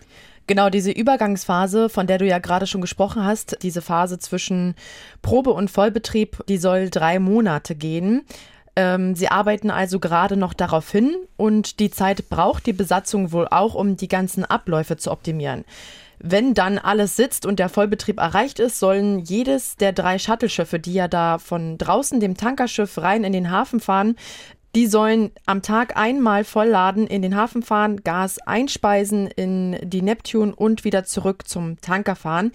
Genau, 0.49 0.71
diese 0.71 0.91
Übergangsphase, 0.91 1.88
von 1.88 2.07
der 2.07 2.19
du 2.19 2.26
ja 2.26 2.38
gerade 2.38 2.67
schon 2.67 2.81
gesprochen 2.81 3.25
hast, 3.25 3.59
diese 3.62 3.81
Phase 3.81 4.19
zwischen 4.19 4.75
Probe- 5.23 5.52
und 5.52 5.71
Vollbetrieb, 5.71 6.45
die 6.49 6.59
soll 6.59 6.91
drei 6.91 7.21
Monate 7.21 7.76
gehen. 7.76 8.23
Ähm, 8.75 9.14
sie 9.14 9.29
arbeiten 9.29 9.71
also 9.71 10.00
gerade 10.00 10.37
noch 10.37 10.55
darauf 10.55 10.91
hin 10.91 11.14
und 11.37 11.79
die 11.79 11.91
Zeit 11.91 12.29
braucht 12.31 12.67
die 12.67 12.73
Besatzung 12.73 13.33
wohl 13.33 13.47
auch, 13.49 13.75
um 13.75 13.97
die 13.97 14.09
ganzen 14.09 14.45
Abläufe 14.45 14.97
zu 14.97 15.11
optimieren. 15.11 15.64
Wenn 16.19 16.55
dann 16.55 16.79
alles 16.79 17.17
sitzt 17.17 17.47
und 17.47 17.59
der 17.59 17.69
Vollbetrieb 17.69 18.19
erreicht 18.19 18.61
ist, 18.61 18.79
sollen 18.79 19.19
jedes 19.19 19.76
der 19.76 19.93
drei 19.93 20.19
Shuttle-Schiffe, 20.19 20.79
die 20.79 20.95
ja 20.95 21.09
da 21.09 21.38
von 21.38 21.79
draußen 21.79 22.21
dem 22.21 22.37
Tankerschiff 22.37 22.97
rein 22.99 23.25
in 23.25 23.33
den 23.33 23.50
Hafen 23.50 23.81
fahren, 23.81 24.17
die 24.75 24.87
sollen 24.87 25.33
am 25.45 25.61
Tag 25.61 25.97
einmal 25.97 26.45
vollladen, 26.45 27.07
in 27.07 27.21
den 27.21 27.37
Hafen 27.37 27.62
fahren, 27.62 28.02
Gas 28.05 28.38
einspeisen 28.38 29.26
in 29.26 29.76
die 29.83 30.00
Neptune 30.00 30.55
und 30.55 30.85
wieder 30.85 31.05
zurück 31.05 31.47
zum 31.47 31.79
Tanker 31.81 32.17
fahren. 32.17 32.52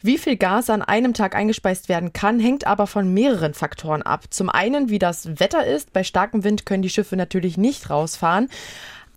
Wie 0.00 0.18
viel 0.18 0.36
Gas 0.36 0.70
an 0.70 0.82
einem 0.82 1.12
Tag 1.12 1.34
eingespeist 1.34 1.88
werden 1.88 2.12
kann, 2.12 2.38
hängt 2.38 2.66
aber 2.66 2.86
von 2.86 3.12
mehreren 3.12 3.52
Faktoren 3.52 4.02
ab. 4.02 4.24
Zum 4.30 4.48
einen, 4.48 4.90
wie 4.90 5.00
das 5.00 5.40
Wetter 5.40 5.66
ist. 5.66 5.92
Bei 5.92 6.04
starkem 6.04 6.44
Wind 6.44 6.66
können 6.66 6.82
die 6.82 6.90
Schiffe 6.90 7.16
natürlich 7.16 7.58
nicht 7.58 7.90
rausfahren. 7.90 8.48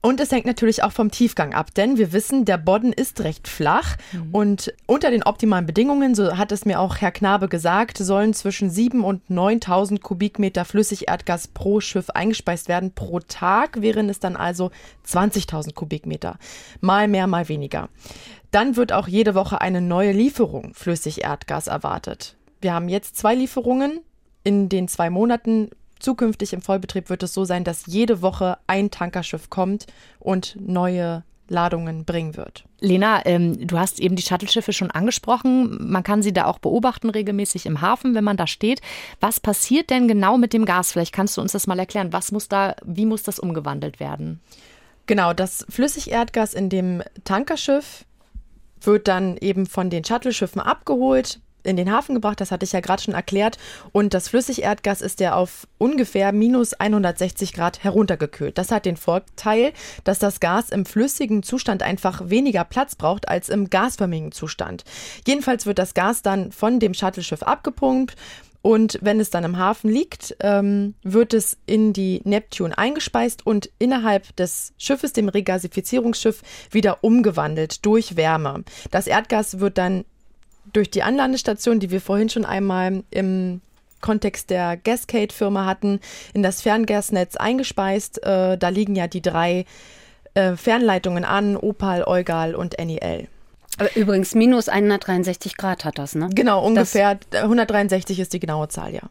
Und 0.03 0.19
es 0.19 0.31
hängt 0.31 0.47
natürlich 0.47 0.81
auch 0.81 0.91
vom 0.91 1.11
Tiefgang 1.11 1.53
ab, 1.53 1.75
denn 1.75 1.97
wir 1.97 2.11
wissen, 2.11 2.43
der 2.43 2.57
Bodden 2.57 2.91
ist 2.91 3.21
recht 3.21 3.47
flach 3.47 3.97
mhm. 4.11 4.33
und 4.33 4.73
unter 4.87 5.11
den 5.11 5.21
optimalen 5.21 5.67
Bedingungen, 5.67 6.15
so 6.15 6.37
hat 6.37 6.51
es 6.51 6.65
mir 6.65 6.79
auch 6.79 6.97
Herr 6.97 7.11
Knabe 7.11 7.47
gesagt, 7.47 7.99
sollen 7.99 8.33
zwischen 8.33 8.71
7 8.71 9.03
und 9.03 9.21
9.000 9.29 10.01
Kubikmeter 10.01 10.65
Flüssigerdgas 10.65 11.49
pro 11.49 11.81
Schiff 11.81 12.09
eingespeist 12.09 12.67
werden. 12.67 12.93
Pro 12.95 13.19
Tag 13.19 13.83
wären 13.83 14.09
es 14.09 14.19
dann 14.19 14.35
also 14.35 14.71
20.000 15.07 15.75
Kubikmeter. 15.75 16.39
Mal 16.79 17.07
mehr, 17.07 17.27
mal 17.27 17.47
weniger. 17.47 17.89
Dann 18.49 18.75
wird 18.75 18.93
auch 18.93 19.07
jede 19.07 19.35
Woche 19.35 19.61
eine 19.61 19.81
neue 19.81 20.13
Lieferung 20.13 20.73
Flüssigerdgas 20.73 21.67
erwartet. 21.67 22.37
Wir 22.59 22.73
haben 22.73 22.89
jetzt 22.89 23.17
zwei 23.17 23.35
Lieferungen. 23.35 23.99
In 24.43 24.69
den 24.69 24.87
zwei 24.87 25.11
Monaten 25.11 25.69
zukünftig 26.01 26.53
im 26.53 26.61
Vollbetrieb 26.61 27.09
wird 27.09 27.23
es 27.23 27.33
so 27.33 27.45
sein, 27.45 27.63
dass 27.63 27.85
jede 27.85 28.21
Woche 28.21 28.57
ein 28.67 28.91
Tankerschiff 28.91 29.49
kommt 29.49 29.87
und 30.19 30.57
neue 30.59 31.23
Ladungen 31.51 32.05
bringen 32.05 32.35
wird. 32.37 32.63
Lena, 32.79 33.25
ähm, 33.25 33.67
du 33.67 33.77
hast 33.77 33.99
eben 33.99 34.15
die 34.15 34.23
Shuttle-Schiffe 34.23 34.73
schon 34.73 34.89
angesprochen. 34.89 35.77
Man 35.91 36.03
kann 36.03 36.23
sie 36.23 36.33
da 36.33 36.45
auch 36.45 36.57
beobachten 36.57 37.09
regelmäßig 37.09 37.65
im 37.65 37.81
Hafen, 37.81 38.15
wenn 38.15 38.23
man 38.23 38.37
da 38.37 38.47
steht. 38.47 38.81
Was 39.19 39.39
passiert 39.39 39.89
denn 39.89 40.07
genau 40.07 40.37
mit 40.37 40.53
dem 40.53 40.65
Gas? 40.65 40.91
Vielleicht 40.91 41.13
kannst 41.13 41.37
du 41.37 41.41
uns 41.41 41.51
das 41.51 41.67
mal 41.67 41.77
erklären. 41.77 42.13
Was 42.13 42.31
muss 42.31 42.47
da, 42.47 42.75
wie 42.83 43.05
muss 43.05 43.21
das 43.21 43.37
umgewandelt 43.37 43.99
werden? 43.99 44.39
Genau, 45.05 45.33
das 45.33 45.65
Flüssigerdgas 45.69 46.53
in 46.53 46.69
dem 46.69 47.03
Tankerschiff 47.25 48.05
wird 48.81 49.07
dann 49.07 49.37
eben 49.37 49.65
von 49.67 49.89
den 49.89 50.03
Shuttle-Schiffen 50.03 50.61
abgeholt, 50.61 51.39
in 51.63 51.77
den 51.77 51.91
Hafen 51.91 52.15
gebracht, 52.15 52.41
das 52.41 52.51
hatte 52.51 52.65
ich 52.65 52.71
ja 52.71 52.79
gerade 52.79 53.01
schon 53.01 53.13
erklärt. 53.13 53.57
Und 53.91 54.13
das 54.13 54.29
Flüssigerdgas 54.29 55.01
ist 55.01 55.19
ja 55.19 55.35
auf 55.35 55.67
ungefähr 55.77 56.31
minus 56.31 56.73
160 56.73 57.53
Grad 57.53 57.83
heruntergekühlt. 57.83 58.57
Das 58.57 58.71
hat 58.71 58.85
den 58.85 58.97
Vorteil, 58.97 59.73
dass 60.03 60.19
das 60.19 60.39
Gas 60.39 60.69
im 60.69 60.85
flüssigen 60.85 61.43
Zustand 61.43 61.83
einfach 61.83 62.29
weniger 62.29 62.63
Platz 62.63 62.95
braucht 62.95 63.27
als 63.27 63.49
im 63.49 63.69
gasförmigen 63.69 64.31
Zustand. 64.31 64.83
Jedenfalls 65.27 65.65
wird 65.65 65.79
das 65.79 65.93
Gas 65.93 66.21
dann 66.21 66.51
von 66.51 66.79
dem 66.79 66.93
Shuttleschiff 66.93 67.43
abgepumpt 67.43 68.15
und 68.61 68.99
wenn 69.01 69.19
es 69.19 69.31
dann 69.31 69.43
im 69.43 69.57
Hafen 69.57 69.89
liegt, 69.89 70.35
ähm, 70.39 70.93
wird 71.01 71.33
es 71.33 71.57
in 71.65 71.93
die 71.93 72.21
Neptune 72.23 72.77
eingespeist 72.77 73.45
und 73.45 73.71
innerhalb 73.79 74.35
des 74.35 74.73
Schiffes, 74.77 75.13
dem 75.13 75.29
Regasifizierungsschiff, 75.29 76.41
wieder 76.69 77.03
umgewandelt 77.03 77.85
durch 77.85 78.15
Wärme. 78.17 78.63
Das 78.91 79.07
Erdgas 79.07 79.59
wird 79.59 79.77
dann 79.77 80.05
durch 80.73 80.89
die 80.91 81.03
Anlandestation, 81.03 81.79
die 81.79 81.91
wir 81.91 82.01
vorhin 82.01 82.29
schon 82.29 82.45
einmal 82.45 83.03
im 83.11 83.61
Kontext 84.01 84.49
der 84.49 84.77
Gascade-Firma 84.77 85.65
hatten, 85.65 85.99
in 86.33 86.43
das 86.43 86.61
Ferngasnetz 86.61 87.35
eingespeist. 87.35 88.23
Äh, 88.23 88.57
da 88.57 88.69
liegen 88.69 88.95
ja 88.95 89.07
die 89.07 89.21
drei 89.21 89.65
äh, 90.33 90.55
Fernleitungen 90.55 91.23
an, 91.23 91.55
Opal, 91.55 92.03
Eugal 92.05 92.55
und 92.55 92.77
NEL. 92.79 93.27
Aber 93.77 93.95
übrigens, 93.95 94.35
minus 94.35 94.69
163 94.69 95.57
Grad 95.57 95.85
hat 95.85 95.97
das, 95.97 96.15
ne? 96.15 96.29
Genau, 96.33 96.65
ungefähr 96.65 97.17
das 97.29 97.43
163 97.43 98.19
ist 98.19 98.33
die 98.33 98.39
genaue 98.39 98.67
Zahl, 98.67 98.93
ja. 98.93 99.01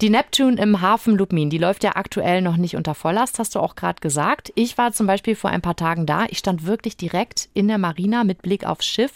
Die 0.00 0.10
Neptune 0.10 0.60
im 0.60 0.80
Hafen 0.80 1.16
Lubmin, 1.16 1.50
die 1.50 1.58
läuft 1.58 1.82
ja 1.82 1.96
aktuell 1.96 2.42
noch 2.42 2.56
nicht 2.56 2.76
unter 2.76 2.94
Volllast, 2.94 3.40
hast 3.40 3.56
du 3.56 3.60
auch 3.60 3.74
gerade 3.74 4.00
gesagt. 4.00 4.52
Ich 4.54 4.78
war 4.78 4.92
zum 4.92 5.08
Beispiel 5.08 5.34
vor 5.34 5.50
ein 5.50 5.62
paar 5.62 5.74
Tagen 5.74 6.06
da. 6.06 6.26
Ich 6.28 6.38
stand 6.38 6.64
wirklich 6.64 6.96
direkt 6.96 7.48
in 7.54 7.66
der 7.66 7.78
Marina 7.78 8.22
mit 8.22 8.42
Blick 8.42 8.64
aufs 8.64 8.86
Schiff. 8.86 9.12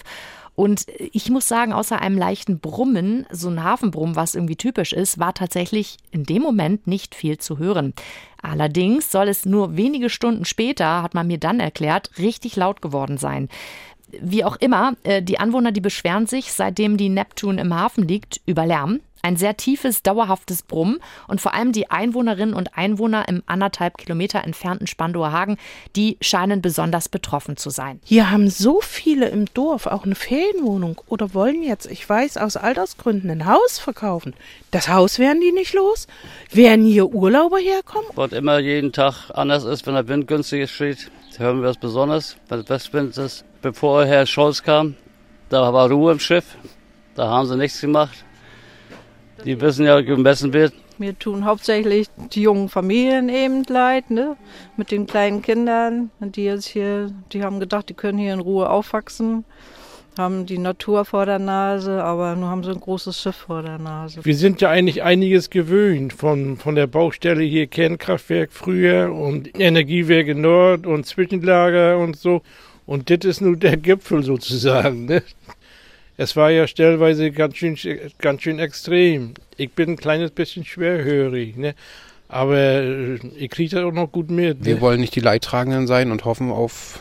Und 0.54 0.84
ich 1.12 1.30
muss 1.30 1.48
sagen, 1.48 1.72
außer 1.72 2.00
einem 2.00 2.18
leichten 2.18 2.60
Brummen, 2.60 3.26
so 3.30 3.48
ein 3.48 3.64
Hafenbrummen, 3.64 4.16
was 4.16 4.34
irgendwie 4.34 4.56
typisch 4.56 4.92
ist, 4.92 5.18
war 5.18 5.32
tatsächlich 5.32 5.96
in 6.10 6.24
dem 6.24 6.42
Moment 6.42 6.86
nicht 6.86 7.14
viel 7.14 7.38
zu 7.38 7.58
hören. 7.58 7.94
Allerdings 8.42 9.10
soll 9.10 9.28
es 9.28 9.46
nur 9.46 9.76
wenige 9.76 10.10
Stunden 10.10 10.44
später, 10.44 11.02
hat 11.02 11.14
man 11.14 11.26
mir 11.26 11.38
dann 11.38 11.58
erklärt, 11.58 12.10
richtig 12.18 12.56
laut 12.56 12.82
geworden 12.82 13.16
sein. 13.16 13.48
Wie 14.20 14.44
auch 14.44 14.56
immer, 14.56 14.94
äh, 15.04 15.22
die 15.22 15.40
Anwohner, 15.40 15.72
die 15.72 15.80
beschweren 15.80 16.26
sich, 16.26 16.52
seitdem 16.52 16.98
die 16.98 17.08
Neptune 17.08 17.60
im 17.60 17.74
Hafen 17.74 18.06
liegt, 18.06 18.42
über 18.44 18.66
Lärm. 18.66 19.00
Ein 19.24 19.36
sehr 19.36 19.56
tiefes, 19.56 20.02
dauerhaftes 20.02 20.62
Brummen 20.62 20.98
und 21.28 21.40
vor 21.40 21.54
allem 21.54 21.70
die 21.70 21.90
Einwohnerinnen 21.90 22.54
und 22.54 22.76
Einwohner 22.76 23.28
im 23.28 23.44
anderthalb 23.46 23.96
Kilometer 23.96 24.42
entfernten 24.42 24.88
Spandower 24.88 25.30
Hagen, 25.30 25.58
die 25.94 26.18
scheinen 26.20 26.60
besonders 26.60 27.08
betroffen 27.08 27.56
zu 27.56 27.70
sein. 27.70 28.00
Hier 28.04 28.32
haben 28.32 28.50
so 28.50 28.80
viele 28.80 29.28
im 29.28 29.46
Dorf 29.54 29.86
auch 29.86 30.04
eine 30.04 30.16
Ferienwohnung 30.16 31.00
oder 31.06 31.34
wollen 31.34 31.62
jetzt, 31.62 31.86
ich 31.86 32.08
weiß, 32.08 32.36
aus 32.36 32.56
Altersgründen 32.56 33.30
ein 33.30 33.46
Haus 33.46 33.78
verkaufen. 33.78 34.34
Das 34.72 34.88
Haus 34.88 35.20
werden 35.20 35.40
die 35.40 35.52
nicht 35.52 35.72
los? 35.72 36.08
Werden 36.50 36.84
hier 36.84 37.06
Urlauber 37.06 37.58
herkommen? 37.58 38.08
Was 38.16 38.32
immer 38.32 38.58
jeden 38.58 38.92
Tag 38.92 39.30
anders 39.34 39.62
ist, 39.62 39.86
wenn 39.86 39.94
der 39.94 40.08
Wind 40.08 40.26
günstig 40.26 40.68
steht, 40.68 41.12
hören 41.38 41.62
wir 41.62 41.70
es 41.70 41.76
besonders, 41.76 42.36
weil 42.48 42.68
Westwind 42.68 43.16
ist. 43.16 43.44
Bevor 43.60 44.04
Herr 44.04 44.26
Scholz 44.26 44.64
kam, 44.64 44.96
da 45.48 45.72
war 45.72 45.88
Ruhe 45.88 46.10
im 46.10 46.18
Schiff. 46.18 46.56
Da 47.14 47.28
haben 47.28 47.46
sie 47.46 47.56
nichts 47.56 47.80
gemacht. 47.80 48.24
Die 49.44 49.60
wissen 49.60 49.86
ja, 49.86 50.00
gemessen 50.00 50.52
wird. 50.52 50.72
Mir 50.98 51.18
tun 51.18 51.44
hauptsächlich 51.44 52.06
die 52.32 52.42
jungen 52.42 52.68
Familien 52.68 53.28
eben 53.28 53.64
leid, 53.64 54.10
ne? 54.10 54.36
Mit 54.76 54.90
den 54.90 55.06
kleinen 55.06 55.42
Kindern, 55.42 56.10
die 56.20 56.44
jetzt 56.44 56.66
hier, 56.66 57.10
die 57.32 57.42
haben 57.42 57.58
gedacht, 57.58 57.88
die 57.88 57.94
können 57.94 58.18
hier 58.18 58.34
in 58.34 58.40
Ruhe 58.40 58.70
aufwachsen, 58.70 59.44
haben 60.16 60.46
die 60.46 60.58
Natur 60.58 61.04
vor 61.04 61.26
der 61.26 61.38
Nase, 61.38 62.04
aber 62.04 62.36
nur 62.36 62.50
haben 62.50 62.62
sie 62.62 62.70
ein 62.70 62.80
großes 62.80 63.20
Schiff 63.20 63.36
vor 63.36 63.62
der 63.62 63.78
Nase. 63.78 64.24
Wir 64.24 64.36
sind 64.36 64.60
ja 64.60 64.70
eigentlich 64.70 65.02
einiges 65.02 65.50
gewöhnt 65.50 66.12
von, 66.12 66.56
von 66.56 66.74
der 66.74 66.86
Baustelle 66.86 67.42
hier, 67.42 67.66
Kernkraftwerk 67.66 68.52
früher 68.52 69.12
und 69.12 69.58
Energiewerke 69.58 70.34
Nord 70.34 70.86
und 70.86 71.06
Zwischenlager 71.06 71.98
und 71.98 72.16
so. 72.16 72.42
Und 72.84 73.10
das 73.10 73.24
ist 73.24 73.40
nun 73.40 73.58
der 73.58 73.76
Gipfel 73.76 74.22
sozusagen. 74.22 75.06
Ne? 75.06 75.22
Es 76.22 76.36
war 76.36 76.52
ja 76.52 76.68
stellweise 76.68 77.32
ganz 77.32 77.56
schön, 77.56 77.76
ganz 78.18 78.42
schön 78.42 78.60
extrem. 78.60 79.34
Ich 79.56 79.72
bin 79.72 79.90
ein 79.90 79.96
kleines 79.96 80.30
bisschen 80.30 80.64
schwerhörig, 80.64 81.56
ne? 81.56 81.74
aber 82.28 82.56
äh, 82.56 83.14
ich 83.36 83.50
kriege 83.50 83.74
das 83.74 83.82
auch 83.84 83.90
noch 83.90 84.12
gut 84.12 84.30
mit. 84.30 84.60
Ne? 84.60 84.66
Wir 84.66 84.80
wollen 84.80 85.00
nicht 85.00 85.16
die 85.16 85.20
Leidtragenden 85.20 85.88
sein 85.88 86.12
und 86.12 86.24
hoffen 86.24 86.52
auf 86.52 87.00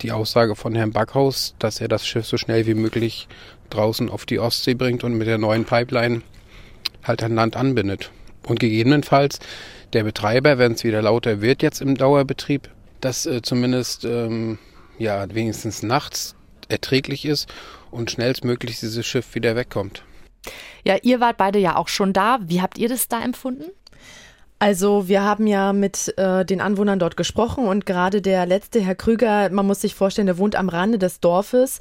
die 0.00 0.10
Aussage 0.10 0.56
von 0.56 0.74
Herrn 0.74 0.92
Backhaus, 0.92 1.54
dass 1.58 1.82
er 1.82 1.88
das 1.88 2.06
Schiff 2.06 2.24
so 2.24 2.38
schnell 2.38 2.66
wie 2.66 2.72
möglich 2.72 3.28
draußen 3.68 4.08
auf 4.08 4.24
die 4.24 4.38
Ostsee 4.38 4.72
bringt 4.72 5.04
und 5.04 5.18
mit 5.18 5.26
der 5.26 5.36
neuen 5.36 5.66
Pipeline 5.66 6.22
halt 7.02 7.22
an 7.22 7.34
Land 7.34 7.56
anbindet. 7.56 8.10
Und 8.46 8.58
gegebenenfalls 8.58 9.38
der 9.92 10.04
Betreiber, 10.04 10.56
wenn 10.56 10.72
es 10.72 10.82
wieder 10.82 11.02
lauter 11.02 11.42
wird 11.42 11.60
jetzt 11.60 11.82
im 11.82 11.94
Dauerbetrieb, 11.94 12.70
dass 13.02 13.26
äh, 13.26 13.42
zumindest 13.42 14.06
ähm, 14.06 14.56
ja 14.98 15.26
wenigstens 15.34 15.82
nachts 15.82 16.36
erträglich 16.70 17.26
ist 17.26 17.52
und 17.94 18.10
schnellstmöglich 18.10 18.80
dieses 18.80 19.06
Schiff 19.06 19.34
wieder 19.34 19.56
wegkommt. 19.56 20.02
Ja, 20.84 20.96
ihr 21.02 21.20
wart 21.20 21.38
beide 21.38 21.58
ja 21.58 21.76
auch 21.76 21.88
schon 21.88 22.12
da. 22.12 22.38
Wie 22.42 22.60
habt 22.60 22.76
ihr 22.76 22.88
das 22.88 23.08
da 23.08 23.22
empfunden? 23.22 23.64
Also 24.58 25.08
wir 25.08 25.22
haben 25.22 25.46
ja 25.46 25.72
mit 25.72 26.16
äh, 26.16 26.44
den 26.44 26.60
Anwohnern 26.60 26.98
dort 26.98 27.16
gesprochen 27.16 27.66
und 27.66 27.86
gerade 27.86 28.22
der 28.22 28.46
letzte 28.46 28.80
Herr 28.80 28.94
Krüger, 28.94 29.50
man 29.50 29.66
muss 29.66 29.80
sich 29.80 29.94
vorstellen, 29.94 30.26
der 30.26 30.38
wohnt 30.38 30.56
am 30.56 30.68
Rande 30.68 30.98
des 30.98 31.20
Dorfes. 31.20 31.80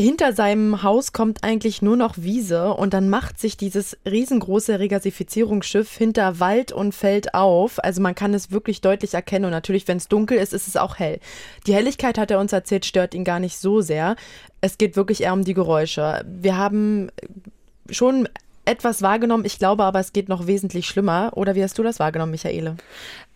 Hinter 0.00 0.32
seinem 0.32 0.84
Haus 0.84 1.12
kommt 1.12 1.42
eigentlich 1.42 1.82
nur 1.82 1.96
noch 1.96 2.18
Wiese 2.18 2.72
und 2.72 2.94
dann 2.94 3.10
macht 3.10 3.40
sich 3.40 3.56
dieses 3.56 3.96
riesengroße 4.08 4.78
Regasifizierungsschiff 4.78 5.96
hinter 5.96 6.38
Wald 6.38 6.70
und 6.70 6.94
Feld 6.94 7.34
auf. 7.34 7.82
Also 7.82 8.00
man 8.00 8.14
kann 8.14 8.32
es 8.32 8.52
wirklich 8.52 8.80
deutlich 8.80 9.14
erkennen 9.14 9.46
und 9.46 9.50
natürlich, 9.50 9.88
wenn 9.88 9.96
es 9.96 10.06
dunkel 10.06 10.38
ist, 10.38 10.52
ist 10.52 10.68
es 10.68 10.76
auch 10.76 11.00
hell. 11.00 11.18
Die 11.66 11.74
Helligkeit, 11.74 12.16
hat 12.16 12.30
er 12.30 12.38
uns 12.38 12.52
erzählt, 12.52 12.86
stört 12.86 13.12
ihn 13.12 13.24
gar 13.24 13.40
nicht 13.40 13.58
so 13.58 13.80
sehr. 13.80 14.14
Es 14.60 14.78
geht 14.78 14.94
wirklich 14.94 15.24
eher 15.24 15.32
um 15.32 15.42
die 15.42 15.54
Geräusche. 15.54 16.24
Wir 16.28 16.56
haben 16.56 17.10
schon 17.90 18.28
etwas 18.66 19.02
wahrgenommen. 19.02 19.46
Ich 19.46 19.58
glaube 19.58 19.82
aber, 19.82 19.98
es 19.98 20.12
geht 20.12 20.28
noch 20.28 20.46
wesentlich 20.46 20.86
schlimmer. 20.86 21.32
Oder 21.34 21.56
wie 21.56 21.64
hast 21.64 21.76
du 21.76 21.82
das 21.82 21.98
wahrgenommen, 21.98 22.32
Michaele? 22.32 22.76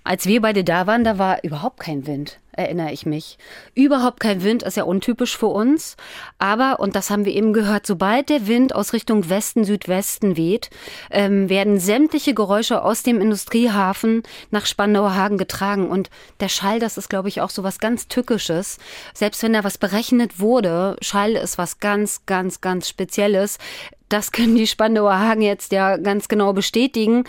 Als 0.04 0.26
wir 0.26 0.40
beide 0.40 0.62
da 0.62 0.87
waren, 0.87 1.02
da 1.02 1.19
war 1.19 1.42
überhaupt 1.42 1.81
kein 1.81 2.07
Wind, 2.07 2.38
erinnere 2.52 2.92
ich 2.92 3.06
mich. 3.06 3.38
Überhaupt 3.75 4.21
kein 4.21 4.42
Wind 4.42 4.62
ist 4.62 4.76
ja 4.76 4.85
untypisch 4.85 5.37
für 5.37 5.47
uns. 5.47 5.97
Aber, 6.38 6.80
und 6.80 6.94
das 6.94 7.11
haben 7.11 7.25
wir 7.25 7.35
eben 7.35 7.52
gehört, 7.52 7.87
sobald 7.87 8.28
der 8.28 8.47
Wind 8.47 8.75
aus 8.75 8.92
Richtung 8.92 9.28
Westen, 9.28 9.64
Südwesten 9.64 10.37
weht, 10.37 10.71
ähm, 11.11 11.49
werden 11.49 11.80
sämtliche 11.80 12.35
Geräusche 12.35 12.82
aus 12.82 13.02
dem 13.02 13.21
Industriehafen 13.21 14.23
nach 14.50 14.66
Spandauer 14.66 15.14
Hagen 15.14 15.38
getragen. 15.38 15.88
Und 15.88 16.11
der 16.40 16.49
Schall, 16.49 16.78
das 16.78 16.99
ist, 16.99 17.09
glaube 17.09 17.28
ich, 17.28 17.40
auch 17.40 17.50
so 17.50 17.62
was 17.62 17.78
ganz 17.78 18.09
Tückisches. 18.09 18.78
Selbst 19.14 19.42
wenn 19.42 19.52
da 19.52 19.64
was 19.64 19.78
berechnet 19.78 20.38
wurde, 20.38 20.97
Schall 21.00 21.32
ist 21.32 21.59
was 21.59 21.80
ganz, 21.80 22.26
ganz, 22.26 22.61
ganz 22.61 22.88
Spezielles. 22.88 23.59
Das 24.12 24.30
können 24.30 24.56
die 24.56 24.66
Spandauer 24.66 25.18
Hagen 25.18 25.40
jetzt 25.40 25.73
ja 25.73 25.97
ganz 25.97 26.28
genau 26.28 26.52
bestätigen. 26.52 27.25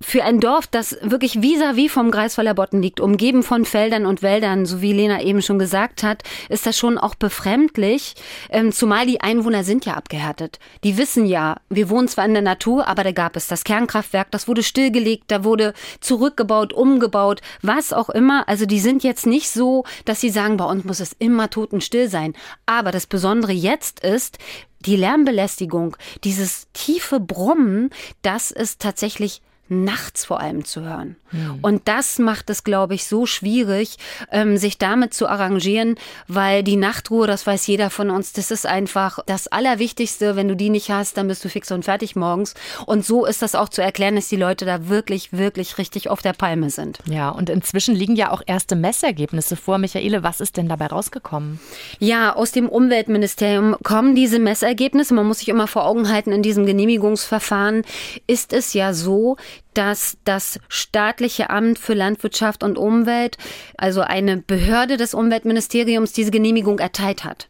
Für 0.00 0.24
ein 0.24 0.40
Dorf, 0.40 0.66
das 0.66 0.98
wirklich 1.00 1.36
vis-à-vis 1.36 1.92
vom 1.92 2.10
Greifswalder 2.10 2.54
Botten 2.54 2.82
liegt, 2.82 2.98
umgeben 2.98 3.44
von 3.44 3.64
Feldern 3.64 4.04
und 4.04 4.20
Wäldern, 4.20 4.63
so 4.66 4.80
wie 4.80 4.92
Lena 4.92 5.22
eben 5.22 5.42
schon 5.42 5.58
gesagt 5.58 6.02
hat, 6.02 6.22
ist 6.48 6.66
das 6.66 6.76
schon 6.76 6.98
auch 6.98 7.14
befremdlich. 7.14 8.14
Ähm, 8.50 8.72
zumal 8.72 9.06
die 9.06 9.20
Einwohner 9.20 9.64
sind 9.64 9.86
ja 9.86 9.94
abgehärtet. 9.94 10.58
Die 10.82 10.96
wissen 10.98 11.26
ja, 11.26 11.56
wir 11.70 11.90
wohnen 11.90 12.08
zwar 12.08 12.24
in 12.24 12.34
der 12.34 12.42
Natur, 12.42 12.88
aber 12.88 13.04
da 13.04 13.12
gab 13.12 13.36
es 13.36 13.46
das 13.46 13.64
Kernkraftwerk, 13.64 14.30
das 14.30 14.48
wurde 14.48 14.62
stillgelegt, 14.62 15.24
da 15.28 15.44
wurde 15.44 15.74
zurückgebaut, 16.00 16.72
umgebaut, 16.72 17.40
was 17.62 17.92
auch 17.92 18.10
immer. 18.10 18.48
Also 18.48 18.66
die 18.66 18.80
sind 18.80 19.04
jetzt 19.04 19.26
nicht 19.26 19.50
so, 19.50 19.84
dass 20.04 20.20
sie 20.20 20.30
sagen, 20.30 20.56
bei 20.56 20.64
uns 20.64 20.84
muss 20.84 21.00
es 21.00 21.14
immer 21.18 21.50
totenstill 21.50 22.08
sein. 22.08 22.34
Aber 22.66 22.90
das 22.90 23.06
Besondere 23.06 23.52
jetzt 23.52 24.00
ist, 24.00 24.38
die 24.80 24.96
Lärmbelästigung, 24.96 25.96
dieses 26.24 26.68
tiefe 26.72 27.20
Brummen, 27.20 27.90
das 28.22 28.50
ist 28.50 28.80
tatsächlich 28.80 29.40
nachts 29.68 30.24
vor 30.24 30.40
allem 30.40 30.64
zu 30.64 30.82
hören. 30.82 31.16
Mhm. 31.32 31.58
Und 31.62 31.88
das 31.88 32.18
macht 32.18 32.50
es, 32.50 32.64
glaube 32.64 32.94
ich, 32.94 33.06
so 33.06 33.26
schwierig, 33.26 33.96
ähm, 34.30 34.56
sich 34.56 34.78
damit 34.78 35.14
zu 35.14 35.26
arrangieren, 35.26 35.96
weil 36.28 36.62
die 36.62 36.76
Nachtruhe, 36.76 37.26
das 37.26 37.46
weiß 37.46 37.66
jeder 37.66 37.90
von 37.90 38.10
uns, 38.10 38.32
das 38.32 38.50
ist 38.50 38.66
einfach 38.66 39.18
das 39.26 39.48
Allerwichtigste. 39.48 40.36
Wenn 40.36 40.48
du 40.48 40.56
die 40.56 40.70
nicht 40.70 40.90
hast, 40.90 41.16
dann 41.16 41.28
bist 41.28 41.44
du 41.44 41.48
fix 41.48 41.72
und 41.72 41.84
fertig 41.84 42.14
morgens. 42.14 42.54
Und 42.86 43.04
so 43.04 43.24
ist 43.24 43.42
das 43.42 43.54
auch 43.54 43.68
zu 43.68 43.82
erklären, 43.82 44.16
dass 44.16 44.28
die 44.28 44.36
Leute 44.36 44.64
da 44.64 44.88
wirklich, 44.88 45.32
wirklich 45.32 45.78
richtig 45.78 46.10
auf 46.10 46.22
der 46.22 46.34
Palme 46.34 46.70
sind. 46.70 46.98
Ja, 47.06 47.30
und 47.30 47.48
inzwischen 47.48 47.94
liegen 47.94 48.16
ja 48.16 48.30
auch 48.30 48.42
erste 48.46 48.76
Messergebnisse 48.76 49.56
vor. 49.56 49.78
Michaele, 49.78 50.22
was 50.22 50.40
ist 50.40 50.56
denn 50.56 50.68
dabei 50.68 50.86
rausgekommen? 50.86 51.58
Ja, 51.98 52.36
aus 52.36 52.52
dem 52.52 52.68
Umweltministerium 52.68 53.76
kommen 53.82 54.14
diese 54.14 54.38
Messergebnisse. 54.38 55.14
Man 55.14 55.26
muss 55.26 55.38
sich 55.38 55.48
immer 55.48 55.66
vor 55.66 55.86
Augen 55.86 56.10
halten, 56.10 56.32
in 56.32 56.42
diesem 56.42 56.66
Genehmigungsverfahren 56.66 57.82
ist 58.26 58.52
es 58.52 58.74
ja 58.74 58.92
so, 58.92 59.36
dass 59.74 60.16
das 60.24 60.60
staatliche 60.68 61.50
Amt 61.50 61.78
für 61.78 61.94
Landwirtschaft 61.94 62.62
und 62.62 62.78
Umwelt, 62.78 63.36
also 63.76 64.00
eine 64.00 64.36
Behörde 64.38 64.96
des 64.96 65.14
Umweltministeriums, 65.14 66.12
diese 66.12 66.30
Genehmigung 66.30 66.78
erteilt 66.78 67.24
hat. 67.24 67.48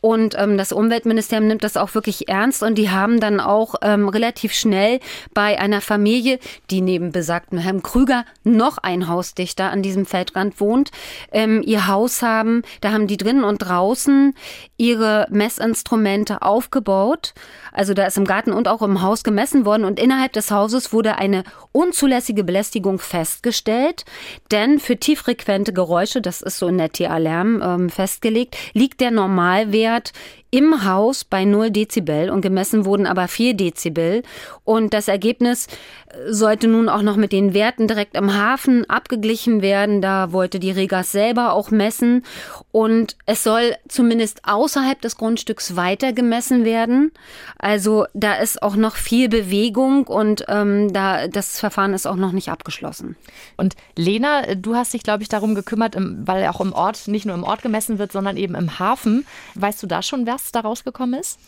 Und 0.00 0.34
ähm, 0.38 0.56
das 0.56 0.72
Umweltministerium 0.72 1.46
nimmt 1.46 1.64
das 1.64 1.76
auch 1.76 1.94
wirklich 1.94 2.28
ernst 2.28 2.62
und 2.62 2.76
die 2.76 2.90
haben 2.90 3.20
dann 3.20 3.40
auch 3.40 3.74
ähm, 3.82 4.08
relativ 4.08 4.52
schnell 4.52 5.00
bei 5.34 5.58
einer 5.58 5.80
Familie, 5.80 6.38
die 6.70 6.80
neben 6.80 7.12
besagten 7.12 7.58
Herrn 7.58 7.82
Krüger 7.82 8.24
noch 8.44 8.78
ein 8.78 9.08
Hausdichter 9.08 9.70
an 9.70 9.82
diesem 9.82 10.06
Feldrand 10.06 10.60
wohnt, 10.60 10.90
ähm, 11.32 11.62
ihr 11.64 11.86
Haus 11.86 12.22
haben. 12.22 12.62
Da 12.80 12.92
haben 12.92 13.06
die 13.06 13.16
drinnen 13.16 13.44
und 13.44 13.58
draußen 13.58 14.34
ihre 14.80 15.26
Messinstrumente 15.30 16.40
aufgebaut. 16.40 17.34
Also 17.70 17.92
da 17.92 18.06
ist 18.06 18.16
im 18.16 18.24
Garten 18.24 18.50
und 18.50 18.66
auch 18.66 18.80
im 18.80 19.02
Haus 19.02 19.22
gemessen 19.22 19.66
worden 19.66 19.84
und 19.84 20.00
innerhalb 20.00 20.32
des 20.32 20.50
Hauses 20.50 20.90
wurde 20.90 21.18
eine 21.18 21.44
unzulässige 21.70 22.44
Belästigung 22.44 22.98
festgestellt. 22.98 24.06
Denn 24.50 24.80
für 24.80 24.96
tieffrequente 24.96 25.74
Geräusche, 25.74 26.22
das 26.22 26.40
ist 26.40 26.56
so 26.56 26.66
in 26.66 26.78
der 26.78 26.90
TA-Lärm 26.92 27.60
ähm, 27.62 27.90
festgelegt, 27.90 28.56
liegt 28.72 29.02
der 29.02 29.10
Normalwert 29.10 30.12
im 30.50 30.84
Haus 30.84 31.24
bei 31.24 31.44
0 31.44 31.70
Dezibel 31.70 32.30
und 32.30 32.40
gemessen 32.40 32.84
wurden 32.84 33.06
aber 33.06 33.28
4 33.28 33.54
Dezibel. 33.54 34.22
Und 34.64 34.94
das 34.94 35.08
Ergebnis 35.08 35.68
sollte 36.28 36.66
nun 36.66 36.88
auch 36.88 37.02
noch 37.02 37.16
mit 37.16 37.32
den 37.32 37.54
Werten 37.54 37.86
direkt 37.86 38.16
im 38.16 38.34
Hafen 38.34 38.88
abgeglichen 38.88 39.62
werden. 39.62 40.02
Da 40.02 40.32
wollte 40.32 40.58
die 40.58 40.70
Regas 40.70 41.12
selber 41.12 41.52
auch 41.52 41.70
messen. 41.70 42.24
Und 42.72 43.16
es 43.26 43.44
soll 43.44 43.76
zumindest 43.88 44.40
außerhalb 44.44 45.00
des 45.00 45.16
Grundstücks 45.16 45.76
weiter 45.76 46.12
gemessen 46.12 46.64
werden. 46.64 47.12
Also 47.58 48.06
da 48.14 48.34
ist 48.34 48.62
auch 48.62 48.76
noch 48.76 48.96
viel 48.96 49.28
Bewegung 49.28 50.06
und 50.06 50.44
ähm, 50.48 50.92
da 50.92 51.28
das 51.28 51.60
Verfahren 51.60 51.94
ist 51.94 52.06
auch 52.06 52.16
noch 52.16 52.32
nicht 52.32 52.48
abgeschlossen. 52.48 53.16
Und 53.56 53.76
Lena, 53.96 54.54
du 54.54 54.74
hast 54.74 54.94
dich, 54.94 55.02
glaube 55.02 55.22
ich, 55.22 55.28
darum 55.28 55.54
gekümmert, 55.54 55.96
weil 55.96 56.46
auch 56.48 56.60
im 56.60 56.72
Ort, 56.72 57.06
nicht 57.08 57.26
nur 57.26 57.34
im 57.34 57.44
Ort 57.44 57.62
gemessen 57.62 57.98
wird, 57.98 58.12
sondern 58.12 58.36
eben 58.36 58.54
im 58.54 58.78
Hafen. 58.78 59.26
Weißt 59.54 59.82
du 59.82 59.86
da 59.86 60.02
schon, 60.02 60.26
was 60.44 60.52
da 60.52 60.60
rausgekommen 60.60 61.20
ist? 61.20 61.38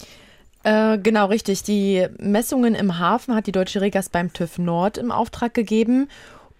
Äh, 0.64 0.98
genau, 0.98 1.26
richtig. 1.26 1.62
Die 1.64 2.07
Messungen 2.18 2.74
im 2.74 2.98
Hafen 2.98 3.35
hat 3.35 3.46
die 3.46 3.52
Deutsche 3.52 3.81
Regas 3.81 4.09
beim 4.09 4.33
TÜV 4.33 4.59
Nord 4.59 4.98
im 4.98 5.11
Auftrag 5.11 5.55
gegeben. 5.55 6.09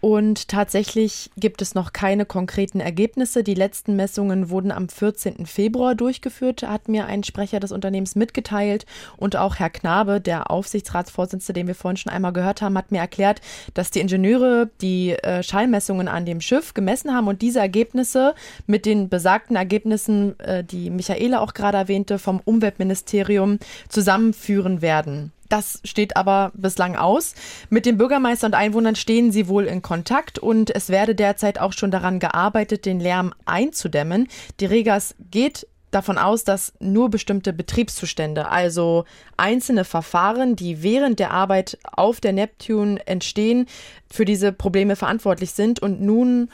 Und 0.05 0.49
tatsächlich 0.49 1.31
gibt 1.37 1.63
es 1.63 1.77
noch 1.77 1.93
keine 1.93 2.27
konkreten 2.27 2.81
Ergebnisse. 2.81 3.45
Die 3.45 3.55
letzten 3.55 3.95
Messungen 3.95 4.51
wurden 4.51 4.73
am 4.73 4.89
14. 4.89 5.47
Februar 5.47 5.95
durchgeführt, 5.95 6.65
hat 6.65 6.89
mir 6.89 7.07
ein 7.07 7.23
Sprecher 7.23 7.61
des 7.61 7.71
Unternehmens 7.71 8.17
mitgeteilt. 8.17 8.85
Und 9.17 9.37
auch 9.37 9.61
Herr 9.61 9.71
Knabe, 9.71 10.21
der 10.21 10.51
Aufsichtsratsvorsitzende, 10.51 11.53
den 11.61 11.69
wir 11.69 11.77
vorhin 11.77 11.99
schon 11.99 12.13
einmal 12.13 12.33
gehört 12.33 12.63
haben, 12.63 12.77
hat 12.77 12.91
mir 12.91 12.99
erklärt, 12.99 13.43
dass 13.75 13.93
die 13.93 14.01
Ingenieure 14.01 14.71
die 14.81 15.13
äh, 15.13 15.45
Schallmessungen 15.45 16.09
an 16.09 16.27
dem 16.27 16.41
Schiff 16.41 16.75
gemessen 16.75 17.15
haben 17.15 17.29
und 17.29 17.41
diese 17.41 17.61
Ergebnisse 17.61 18.35
mit 18.67 18.87
den 18.87 19.09
besagten 19.09 19.55
Ergebnissen, 19.55 20.37
äh, 20.41 20.65
die 20.65 20.91
Michaela 20.91 21.39
auch 21.39 21.55
gerade 21.55 21.79
erwähnte, 21.79 22.19
vom 22.19 22.41
Umweltministerium 22.45 23.61
zusammenführen 23.89 24.83
werden. 24.83 25.31
Das 25.53 25.81
steht 25.85 26.17
aber 26.17 26.51
bislang 26.55 26.97
aus. 26.97 27.35
Mit 27.69 27.85
dem 27.85 27.99
Bürgermeister 27.99 28.47
und 28.47 28.55
Einwohnern 28.55 28.97
stehen 28.97 29.31
sie 29.33 29.49
wohl 29.49 29.67
in 29.67 29.83
Kontakt 29.83 30.39
und 30.39 30.75
es 30.75 30.89
werde 30.89 31.15
derzeit 31.15 31.61
auch 31.61 31.75
schon 31.75 31.91
daran 31.91 32.21
gearbeitet, 32.21 32.87
den 32.87 33.01
Lärm 33.01 33.35
einzudämmen. 33.45 34.29
Die 34.61 34.65
Regas 34.65 35.15
geht 35.31 35.67
davon 35.91 36.17
aus, 36.17 36.45
dass 36.45 36.73
nur 36.81 37.11
bestimmte 37.11 37.53
Betriebszustände, 37.53 38.49
also 38.49 39.05
einzelne 39.37 39.85
Verfahren, 39.85 40.57
die 40.57 40.83
während 40.83 41.19
der 41.19 41.33
Arbeit 41.33 41.77
auf 41.83 42.19
der 42.19 42.33
Neptune 42.33 43.07
entstehen, 43.07 43.67
für 44.11 44.25
diese 44.25 44.53
Probleme 44.53 44.97
verantwortlich 44.97 45.51
sind 45.51 45.81
und 45.81 46.01
nun 46.01 46.49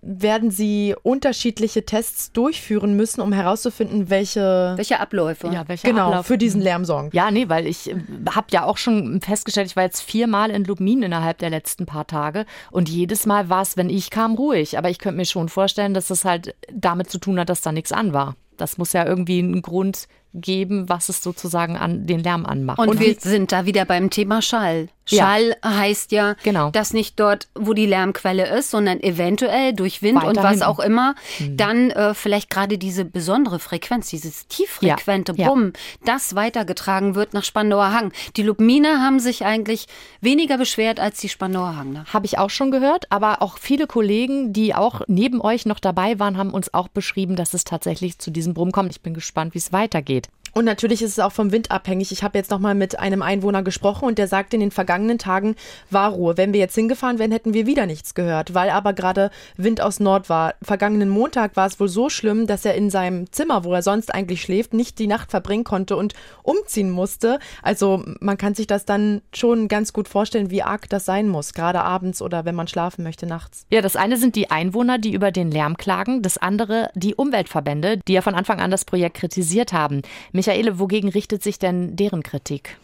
werden 0.00 0.50
sie 0.50 0.94
unterschiedliche 1.02 1.84
Tests 1.84 2.32
durchführen 2.32 2.94
müssen, 2.96 3.20
um 3.20 3.32
herauszufinden, 3.32 4.10
welche 4.10 4.74
welche 4.76 5.00
Abläufe 5.00 5.48
ja, 5.48 5.66
welche 5.68 5.86
genau 5.86 6.08
Abläufe. 6.08 6.24
für 6.24 6.38
diesen 6.38 6.60
Lärm 6.60 6.84
sorgen. 6.84 7.10
Ja, 7.12 7.30
nee, 7.30 7.48
weil 7.48 7.66
ich 7.66 7.90
äh, 7.90 7.96
habe 8.30 8.46
ja 8.50 8.64
auch 8.64 8.76
schon 8.76 9.20
festgestellt, 9.20 9.66
ich 9.66 9.76
war 9.76 9.84
jetzt 9.84 10.02
viermal 10.02 10.50
in 10.50 10.64
Lubmin 10.64 11.02
innerhalb 11.02 11.38
der 11.38 11.50
letzten 11.50 11.86
paar 11.86 12.06
Tage 12.06 12.46
und 12.70 12.88
jedes 12.88 13.26
Mal 13.26 13.48
war 13.48 13.62
es, 13.62 13.76
wenn 13.76 13.90
ich 13.90 14.10
kam, 14.10 14.34
ruhig. 14.34 14.78
Aber 14.78 14.90
ich 14.90 14.98
könnte 14.98 15.16
mir 15.16 15.24
schon 15.24 15.48
vorstellen, 15.48 15.94
dass 15.94 16.08
das 16.08 16.24
halt 16.24 16.54
damit 16.72 17.10
zu 17.10 17.18
tun 17.18 17.38
hat, 17.38 17.48
dass 17.48 17.60
da 17.60 17.72
nichts 17.72 17.92
an 17.92 18.12
war. 18.12 18.36
Das 18.56 18.78
muss 18.78 18.92
ja 18.92 19.04
irgendwie 19.04 19.40
ein 19.40 19.62
Grund 19.62 20.06
geben, 20.34 20.88
was 20.88 21.08
es 21.08 21.22
sozusagen 21.22 21.76
an 21.76 22.06
den 22.06 22.20
Lärm 22.20 22.46
anmacht. 22.46 22.78
Und, 22.78 22.88
und 22.88 23.00
wir 23.00 23.14
sind 23.18 23.52
da 23.52 23.66
wieder 23.66 23.84
beim 23.84 24.10
Thema 24.10 24.42
Schall. 24.42 24.88
Schall 25.04 25.56
ja. 25.62 25.76
heißt 25.78 26.12
ja, 26.12 26.36
genau. 26.44 26.70
dass 26.70 26.92
nicht 26.92 27.18
dort, 27.18 27.48
wo 27.54 27.72
die 27.72 27.86
Lärmquelle 27.86 28.46
ist, 28.56 28.70
sondern 28.70 29.00
eventuell 29.00 29.72
durch 29.72 30.00
Wind 30.00 30.18
Weiter 30.18 30.28
und 30.28 30.36
was 30.36 30.50
hinten. 30.50 30.64
auch 30.64 30.78
immer, 30.78 31.14
mhm. 31.38 31.56
dann 31.56 31.90
äh, 31.90 32.14
vielleicht 32.14 32.50
gerade 32.50 32.78
diese 32.78 33.04
besondere 33.04 33.58
Frequenz, 33.58 34.10
dieses 34.10 34.46
tieffrequente 34.46 35.34
ja. 35.36 35.48
Bumm, 35.48 35.72
ja. 35.74 35.80
das 36.04 36.34
weitergetragen 36.34 37.14
wird 37.14 37.34
nach 37.34 37.44
Spandauer 37.44 37.92
Hang. 37.92 38.12
Die 38.36 38.42
Lubminer 38.42 39.02
haben 39.02 39.18
sich 39.18 39.44
eigentlich 39.44 39.86
weniger 40.20 40.56
beschwert 40.56 41.00
als 41.00 41.18
die 41.18 41.28
Spandauer 41.28 41.76
Hang. 41.76 41.92
Ne? 41.92 42.04
Habe 42.12 42.26
ich 42.26 42.38
auch 42.38 42.50
schon 42.50 42.70
gehört, 42.70 43.10
aber 43.10 43.42
auch 43.42 43.58
viele 43.58 43.88
Kollegen, 43.88 44.52
die 44.52 44.74
auch 44.74 45.02
neben 45.08 45.40
euch 45.40 45.66
noch 45.66 45.80
dabei 45.80 46.20
waren, 46.20 46.38
haben 46.38 46.50
uns 46.50 46.72
auch 46.72 46.88
beschrieben, 46.88 47.34
dass 47.34 47.54
es 47.54 47.64
tatsächlich 47.64 48.18
zu 48.18 48.30
diesem 48.30 48.54
Brumm 48.54 48.70
kommt. 48.70 48.92
Ich 48.92 49.00
bin 49.00 49.14
gespannt, 49.14 49.54
wie 49.54 49.58
es 49.58 49.72
weitergeht. 49.72 50.21
steht. 50.22 50.41
Und 50.52 50.64
natürlich 50.64 51.02
ist 51.02 51.12
es 51.12 51.18
auch 51.18 51.32
vom 51.32 51.50
Wind 51.50 51.70
abhängig. 51.70 52.12
Ich 52.12 52.22
habe 52.22 52.38
jetzt 52.38 52.50
noch 52.50 52.58
mal 52.58 52.74
mit 52.74 52.98
einem 52.98 53.22
Einwohner 53.22 53.62
gesprochen 53.62 54.06
und 54.06 54.18
der 54.18 54.28
sagt, 54.28 54.52
in 54.52 54.60
den 54.60 54.70
vergangenen 54.70 55.18
Tagen 55.18 55.56
war 55.90 56.10
Ruhe. 56.10 56.36
Wenn 56.36 56.52
wir 56.52 56.60
jetzt 56.60 56.74
hingefahren 56.74 57.18
wären, 57.18 57.32
hätten 57.32 57.54
wir 57.54 57.66
wieder 57.66 57.86
nichts 57.86 58.14
gehört, 58.14 58.54
weil 58.54 58.70
aber 58.70 58.92
gerade 58.92 59.30
Wind 59.56 59.80
aus 59.80 60.00
Nord 60.00 60.28
war. 60.28 60.54
Vergangenen 60.62 61.08
Montag 61.08 61.56
war 61.56 61.66
es 61.66 61.80
wohl 61.80 61.88
so 61.88 62.10
schlimm, 62.10 62.46
dass 62.46 62.64
er 62.64 62.74
in 62.74 62.90
seinem 62.90 63.32
Zimmer, 63.32 63.64
wo 63.64 63.72
er 63.72 63.82
sonst 63.82 64.14
eigentlich 64.14 64.42
schläft, 64.42 64.74
nicht 64.74 64.98
die 64.98 65.06
Nacht 65.06 65.30
verbringen 65.30 65.64
konnte 65.64 65.96
und 65.96 66.14
umziehen 66.42 66.90
musste. 66.90 67.38
Also 67.62 68.04
man 68.20 68.36
kann 68.36 68.54
sich 68.54 68.66
das 68.66 68.84
dann 68.84 69.22
schon 69.32 69.68
ganz 69.68 69.92
gut 69.92 70.08
vorstellen, 70.08 70.50
wie 70.50 70.62
arg 70.62 70.88
das 70.88 71.04
sein 71.06 71.28
muss, 71.28 71.54
gerade 71.54 71.82
abends 71.82 72.20
oder 72.20 72.44
wenn 72.44 72.54
man 72.54 72.68
schlafen 72.68 73.04
möchte 73.04 73.26
nachts. 73.26 73.66
Ja, 73.70 73.80
das 73.80 73.96
eine 73.96 74.18
sind 74.18 74.36
die 74.36 74.50
Einwohner, 74.50 74.98
die 74.98 75.14
über 75.14 75.32
den 75.32 75.50
Lärm 75.50 75.76
klagen, 75.76 76.20
das 76.20 76.36
andere 76.36 76.90
die 76.94 77.14
Umweltverbände, 77.14 77.98
die 78.06 78.12
ja 78.12 78.20
von 78.20 78.34
Anfang 78.34 78.60
an 78.60 78.70
das 78.70 78.84
Projekt 78.84 79.16
kritisiert 79.16 79.72
haben. 79.72 80.02
Michaele, 80.42 80.80
wogegen 80.80 81.08
richtet 81.08 81.40
sich 81.44 81.60
denn 81.60 81.94
deren 81.94 82.24
Kritik? 82.24 82.76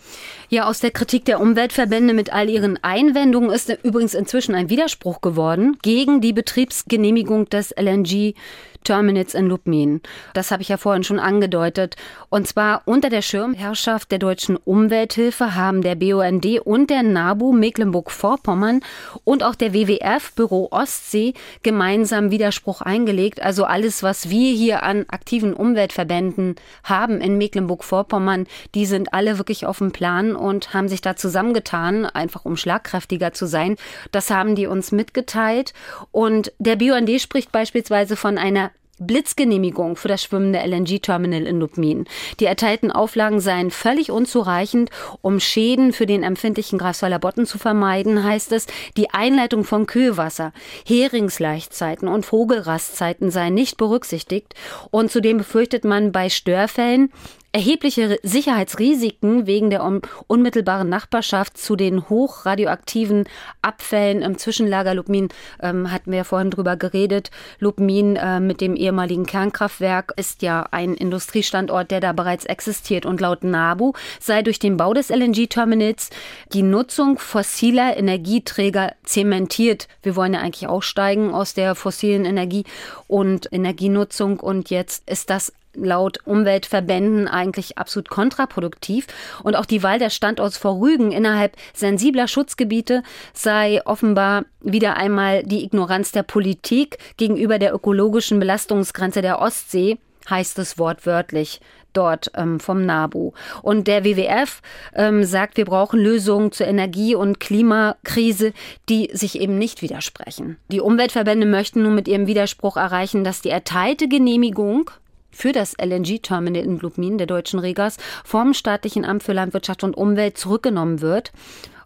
Ja, 0.48 0.68
aus 0.68 0.78
der 0.78 0.92
Kritik 0.92 1.24
der 1.24 1.40
Umweltverbände 1.40 2.14
mit 2.14 2.32
all 2.32 2.48
ihren 2.48 2.82
Einwendungen 2.84 3.50
ist 3.50 3.76
übrigens 3.82 4.14
inzwischen 4.14 4.54
ein 4.54 4.70
Widerspruch 4.70 5.20
geworden 5.20 5.76
gegen 5.82 6.20
die 6.20 6.32
Betriebsgenehmigung 6.32 7.48
des 7.48 7.74
LNG 7.76 8.34
Terminals 8.84 9.34
in 9.34 9.46
Lubmin. 9.46 10.00
Das 10.34 10.50
habe 10.50 10.62
ich 10.62 10.68
ja 10.68 10.76
vorhin 10.76 11.04
schon 11.04 11.18
angedeutet. 11.18 11.96
Und 12.30 12.46
zwar 12.46 12.82
unter 12.84 13.10
der 13.10 13.22
Schirmherrschaft 13.22 14.10
der 14.10 14.18
deutschen 14.18 14.56
Umwelthilfe 14.56 15.54
haben 15.54 15.82
der 15.82 15.94
BUND 15.94 16.46
und 16.64 16.90
der 16.90 17.02
NABU 17.02 17.52
Mecklenburg-Vorpommern 17.52 18.80
und 19.24 19.42
auch 19.42 19.54
der 19.54 19.74
WWF 19.74 20.32
Büro 20.34 20.68
Ostsee 20.70 21.34
gemeinsam 21.62 22.30
Widerspruch 22.30 22.80
eingelegt. 22.80 23.42
Also 23.42 23.64
alles, 23.64 24.02
was 24.02 24.30
wir 24.30 24.52
hier 24.52 24.82
an 24.82 25.04
aktiven 25.08 25.54
Umweltverbänden 25.54 26.56
haben 26.84 27.20
in 27.20 27.38
Mecklenburg-Vorpommern, 27.38 28.46
die 28.74 28.86
sind 28.86 29.12
alle 29.12 29.38
wirklich 29.38 29.66
auf 29.66 29.78
dem 29.78 29.92
Plan 29.92 30.34
und 30.36 30.74
haben 30.74 30.88
sich 30.88 31.00
da 31.00 31.16
zusammengetan, 31.16 32.06
einfach 32.06 32.44
um 32.44 32.56
schlagkräftiger 32.56 33.32
zu 33.32 33.46
sein. 33.46 33.76
Das 34.12 34.30
haben 34.30 34.54
die 34.54 34.66
uns 34.66 34.92
mitgeteilt. 34.92 35.72
Und 36.10 36.52
der 36.58 36.76
BUND 36.76 37.20
spricht 37.20 37.52
beispielsweise 37.52 38.16
von 38.16 38.38
einer 38.38 38.70
Blitzgenehmigung 38.98 39.96
für 39.96 40.08
das 40.08 40.22
schwimmende 40.22 40.58
LNG-Terminal 40.60 41.46
in 41.46 41.60
Lubmin. 41.60 42.06
Die 42.40 42.44
erteilten 42.44 42.90
Auflagen 42.90 43.40
seien 43.40 43.70
völlig 43.70 44.10
unzureichend, 44.10 44.90
um 45.20 45.40
Schäden 45.40 45.92
für 45.92 46.06
den 46.06 46.22
empfindlichen 46.22 46.78
Greifswalder 46.78 47.18
Botten 47.18 47.46
zu 47.46 47.58
vermeiden, 47.58 48.24
heißt 48.24 48.52
es. 48.52 48.66
Die 48.96 49.10
Einleitung 49.10 49.64
von 49.64 49.86
Kühlwasser, 49.86 50.52
Heringsleichtzeiten 50.86 52.08
und 52.08 52.26
Vogelrastzeiten 52.26 53.30
seien 53.30 53.54
nicht 53.54 53.76
berücksichtigt. 53.76 54.54
Und 54.90 55.10
zudem 55.10 55.38
befürchtet 55.38 55.84
man 55.84 56.12
bei 56.12 56.28
Störfällen 56.28 57.12
erhebliche 57.52 58.18
Sicherheitsrisiken 58.22 59.46
wegen 59.46 59.70
der 59.70 59.82
unmittelbaren 60.26 60.88
Nachbarschaft 60.88 61.56
zu 61.56 61.76
den 61.76 62.08
hochradioaktiven 62.08 63.24
Abfällen 63.62 64.20
im 64.20 64.36
Zwischenlager 64.36 64.94
Lubmin 64.94 65.28
ähm, 65.60 65.90
hatten 65.90 66.12
wir 66.12 66.24
vorhin 66.24 66.50
drüber 66.50 66.76
geredet. 66.76 67.30
Lubmin 67.58 68.16
äh, 68.16 68.40
mit 68.40 68.60
dem 68.60 68.76
ehemaligen 68.76 69.24
Kernkraftwerk 69.24 70.12
ist 70.16 70.42
ja 70.42 70.66
ein 70.72 70.94
Industriestandort, 70.94 71.90
der 71.90 72.00
da 72.00 72.12
bereits 72.12 72.44
existiert 72.44 73.06
und 73.06 73.20
laut 73.20 73.44
NABU 73.44 73.94
sei 74.20 74.42
durch 74.42 74.58
den 74.58 74.76
Bau 74.76 74.92
des 74.92 75.08
LNG-Terminals 75.08 76.10
die 76.52 76.62
Nutzung 76.62 77.18
fossiler 77.18 77.96
Energieträger 77.96 78.92
zementiert. 79.04 79.88
Wir 80.02 80.16
wollen 80.16 80.34
ja 80.34 80.40
eigentlich 80.40 80.68
aussteigen 80.68 81.32
aus 81.32 81.54
der 81.54 81.74
fossilen 81.74 82.26
Energie 82.26 82.64
und 83.06 83.48
Energienutzung 83.50 84.38
und 84.38 84.68
jetzt 84.68 85.08
ist 85.08 85.30
das 85.30 85.52
laut 85.84 86.18
Umweltverbänden 86.24 87.28
eigentlich 87.28 87.78
absolut 87.78 88.08
kontraproduktiv. 88.08 89.06
Und 89.42 89.56
auch 89.56 89.66
die 89.66 89.82
Wahl 89.82 89.98
des 89.98 90.14
Standorts 90.14 90.58
vor 90.58 90.80
Rügen 90.80 91.12
innerhalb 91.12 91.56
sensibler 91.74 92.28
Schutzgebiete 92.28 93.02
sei 93.32 93.80
offenbar 93.84 94.44
wieder 94.60 94.96
einmal 94.96 95.42
die 95.42 95.64
Ignoranz 95.64 96.12
der 96.12 96.22
Politik 96.22 96.98
gegenüber 97.16 97.58
der 97.58 97.74
ökologischen 97.74 98.38
Belastungsgrenze 98.38 99.22
der 99.22 99.40
Ostsee, 99.40 99.98
heißt 100.28 100.58
es 100.58 100.78
wortwörtlich 100.78 101.60
dort 101.92 102.30
ähm, 102.34 102.60
vom 102.60 102.84
NABU. 102.84 103.32
Und 103.62 103.88
der 103.88 104.04
WWF 104.04 104.62
ähm, 104.94 105.24
sagt, 105.24 105.56
wir 105.56 105.64
brauchen 105.64 106.00
Lösungen 106.00 106.52
zur 106.52 106.66
Energie- 106.66 107.14
und 107.14 107.40
Klimakrise, 107.40 108.52
die 108.88 109.10
sich 109.12 109.40
eben 109.40 109.58
nicht 109.58 109.82
widersprechen. 109.82 110.58
Die 110.70 110.80
Umweltverbände 110.80 111.46
möchten 111.46 111.82
nun 111.82 111.94
mit 111.94 112.08
ihrem 112.08 112.26
Widerspruch 112.26 112.76
erreichen, 112.76 113.24
dass 113.24 113.40
die 113.40 113.50
erteilte 113.50 114.08
Genehmigung 114.08 114.90
für 115.38 115.52
das 115.52 115.76
LNG-Terminal 115.80 116.64
in 116.64 116.80
Lubmin 116.80 117.16
der 117.16 117.28
deutschen 117.28 117.60
Regas 117.60 117.96
vom 118.24 118.54
staatlichen 118.54 119.04
Amt 119.04 119.22
für 119.22 119.32
Landwirtschaft 119.32 119.84
und 119.84 119.96
Umwelt 119.96 120.36
zurückgenommen 120.36 121.00
wird. 121.00 121.32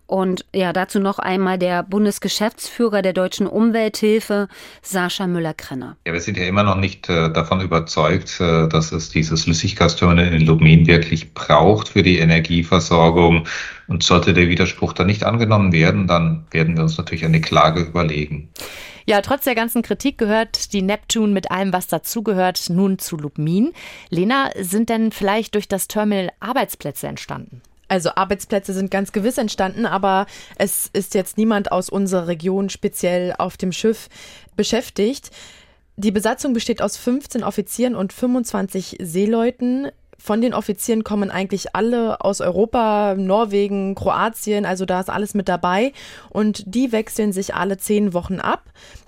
Und 0.07 0.45
ja, 0.55 0.73
dazu 0.73 1.01
noch 1.01 1.19
einmal 1.19 1.59
der 1.59 1.83
Bundesgeschäftsführer 1.83 3.03
der 3.03 3.13
Deutschen 3.13 3.47
Umwelthilfe, 3.47 4.49
Sascha 4.83 5.27
Müller-Krenner. 5.27 5.97
Ja, 6.07 6.13
wir 6.13 6.21
sind 6.21 6.37
ja 6.37 6.45
immer 6.45 6.65
noch 6.65 6.77
nicht 6.77 7.09
äh, 7.09 7.31
davon 7.33 7.61
überzeugt, 7.61 8.41
äh, 8.41 8.69
dass 8.69 8.93
es 8.93 9.11
dieses 9.11 9.45
Flüssiggasterminal 9.45 10.33
in 10.33 10.47
Lubmin 10.47 10.87
wirklich 10.87 11.35
braucht 11.35 11.89
für 11.89 12.03
die 12.03 12.19
Energieversorgung. 12.19 13.47
Und 13.87 14.03
sollte 14.03 14.33
der 14.33 14.49
Widerspruch 14.49 14.93
dann 14.93 15.07
nicht 15.07 15.25
angenommen 15.25 15.73
werden, 15.73 16.07
dann 16.07 16.47
werden 16.51 16.77
wir 16.77 16.83
uns 16.83 16.97
natürlich 16.99 17.25
eine 17.25 17.41
Klage 17.41 17.81
überlegen. 17.81 18.51
Ja, 19.07 19.21
trotz 19.21 19.45
der 19.45 19.55
ganzen 19.55 19.83
Kritik 19.83 20.19
gehört 20.19 20.73
die 20.73 20.83
Neptune 20.83 21.33
mit 21.33 21.51
allem, 21.51 21.73
was 21.73 21.87
dazugehört, 21.87 22.71
nun 22.71 22.99
zu 22.99 23.17
Lubmin. 23.17 23.73
Lena, 24.11 24.51
sind 24.59 24.89
denn 24.89 25.13
vielleicht 25.13 25.55
durch 25.55 25.69
das 25.69 25.89
Terminal 25.89 26.31
Arbeitsplätze 26.41 27.07
entstanden? 27.07 27.63
Also 27.89 28.11
Arbeitsplätze 28.15 28.73
sind 28.73 28.91
ganz 28.91 29.13
gewiss 29.13 29.37
entstanden, 29.37 29.85
aber 29.85 30.27
es 30.57 30.89
ist 30.95 31.15
jetzt 31.15 31.37
niemand 31.37 31.73
aus 31.73 31.91
unserer 31.91 32.27
Region 32.27 32.71
speziell 32.71 33.35
auf 33.37 33.59
dem 33.59 33.71
Schiff 33.71 34.09
beschäftigt. 34.57 35.31
Die 35.97 36.11
Besatzung 36.11 36.55
besteht 36.55 36.81
aus 36.81 36.97
15 36.97 37.45
Offizieren 37.45 37.95
und 37.95 38.15
25 38.15 38.97
Seeleuten. 38.99 39.89
Von 40.23 40.41
den 40.41 40.55
Offizieren 40.55 41.03
kommen 41.03 41.33
eigentlich 41.33 41.75
alle 41.75 42.21
aus 42.21 42.41
Europa, 42.41 43.17
Norwegen, 43.17 43.97
Kroatien, 43.97 44.65
also 44.65 44.85
da 44.85 45.01
ist 45.01 45.11
alles 45.11 45.35
mit 45.35 45.49
dabei. 45.49 45.91
Und 46.31 46.63
die 46.73 46.93
wechseln 46.93 47.33
sich 47.33 47.57
alle 47.57 47.77
zehn 47.77 48.15
Wochen 48.15 48.39
ab. 48.39 48.63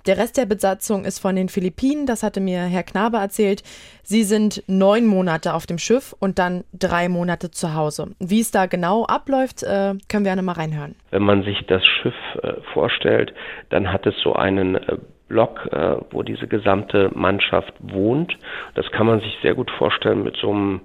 Der 0.07 0.17
Rest 0.17 0.35
der 0.35 0.45
Besatzung 0.45 1.05
ist 1.05 1.19
von 1.19 1.37
den 1.37 1.47
Philippinen, 1.47 2.05
das 2.05 2.21
hatte 2.21 2.41
mir 2.41 2.63
Herr 2.63 2.83
Knabe 2.83 3.15
erzählt. 3.15 3.63
Sie 4.03 4.23
sind 4.23 4.61
neun 4.67 5.05
Monate 5.05 5.53
auf 5.53 5.65
dem 5.65 5.77
Schiff 5.77 6.13
und 6.19 6.37
dann 6.37 6.65
drei 6.73 7.07
Monate 7.07 7.49
zu 7.49 7.73
Hause. 7.73 8.09
Wie 8.19 8.41
es 8.41 8.51
da 8.51 8.65
genau 8.65 9.05
abläuft, 9.05 9.63
äh, 9.63 9.93
können 10.09 10.25
wir 10.25 10.35
ja 10.35 10.41
mal 10.41 10.51
reinhören. 10.51 10.95
Wenn 11.11 11.23
man 11.23 11.43
sich 11.43 11.65
das 11.67 11.81
Schiff 11.85 12.13
äh, 12.43 12.55
vorstellt, 12.73 13.33
dann 13.69 13.89
hat 13.89 14.05
es 14.05 14.15
so 14.21 14.33
einen 14.33 14.75
äh, 14.75 14.97
Block, 15.27 15.67
äh, 15.71 15.97
wo 16.11 16.23
diese 16.23 16.47
gesamte 16.47 17.11
Mannschaft 17.13 17.73
wohnt. 17.79 18.37
Das 18.75 18.89
kann 18.91 19.07
man 19.07 19.19
sich 19.21 19.37
sehr 19.41 19.55
gut 19.55 19.71
vorstellen 19.71 20.23
mit 20.23 20.35
so 20.37 20.51
einem 20.51 20.81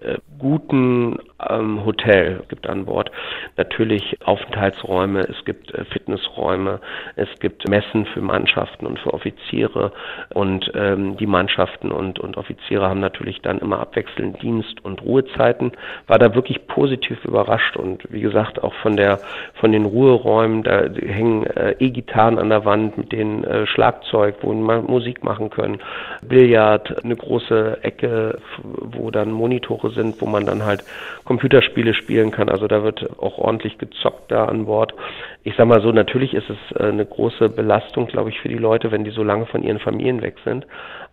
äh, 0.00 0.18
guten 0.38 1.18
ähm, 1.48 1.84
Hotel 1.84 2.42
gibt 2.48 2.68
an 2.68 2.86
Bord. 2.86 3.10
Natürlich 3.56 4.18
Aufenthaltsräume, 4.24 5.20
es 5.20 5.44
gibt 5.44 5.72
äh, 5.74 5.84
Fitnessräume, 5.86 6.80
es 7.16 7.28
gibt 7.40 7.68
Messen 7.68 8.06
für 8.06 8.20
Mannschaften 8.20 8.86
und 8.86 8.98
für 8.98 9.12
Offiziere. 9.12 9.92
Und 10.32 10.70
ähm, 10.74 11.16
die 11.16 11.26
Mannschaften 11.26 11.90
und, 11.90 12.18
und 12.18 12.36
Offiziere 12.36 12.88
haben 12.88 13.00
natürlich 13.00 13.40
dann 13.42 13.58
immer 13.58 13.80
abwechselnd 13.80 14.42
Dienst- 14.42 14.84
und 14.84 15.02
Ruhezeiten. 15.02 15.72
War 16.06 16.18
da 16.18 16.34
wirklich 16.34 16.66
positiv 16.66 17.24
überrascht 17.24 17.76
und 17.76 18.02
wie 18.10 18.20
gesagt 18.20 18.62
auch 18.62 18.74
von 18.74 18.96
der 18.96 19.20
von 19.54 19.72
den 19.72 19.84
Ruheräumen, 19.84 20.62
da 20.62 20.82
hängen 20.84 21.46
äh, 21.46 21.76
E-Gitarren 21.78 22.38
an 22.38 22.48
der 22.50 22.64
Wand 22.64 22.98
mit 22.98 23.12
den 23.12 23.44
äh, 23.44 23.66
Schlagzeug, 23.66 24.36
wo 24.42 24.52
man 24.52 24.84
Musik 24.84 25.24
machen 25.24 25.50
können, 25.50 25.78
Billard, 26.22 27.04
eine 27.04 27.16
große 27.16 27.78
Ecke, 27.82 28.38
wo 28.62 29.10
dann 29.10 29.30
Monitore 29.30 29.90
sind, 29.90 30.20
wo 30.20 30.26
man 30.26 30.46
dann 30.46 30.64
halt 30.64 30.84
Computerspiele 31.24 31.94
spielen 31.94 32.30
kann. 32.30 32.48
Also 32.48 32.68
da 32.68 32.82
wird 32.82 33.18
auch 33.18 33.38
ordentlich 33.38 33.78
gezockt 33.78 34.30
da 34.30 34.44
an 34.44 34.66
Bord. 34.66 34.94
Ich 35.42 35.54
sag 35.56 35.66
mal 35.66 35.80
so, 35.80 35.90
natürlich 35.90 36.34
ist 36.34 36.50
es 36.50 36.76
äh, 36.76 36.84
eine 36.84 37.06
große 37.06 37.48
Belastung, 37.48 38.06
glaube 38.06 38.30
ich, 38.30 38.40
für 38.40 38.48
die 38.48 38.58
Leute, 38.58 38.90
wenn 38.90 39.04
die 39.04 39.10
so 39.10 39.22
lange 39.22 39.46
von 39.46 39.62
ihren 39.62 39.78
Familien 39.78 40.22
weg 40.22 40.36
sind. 40.44 40.66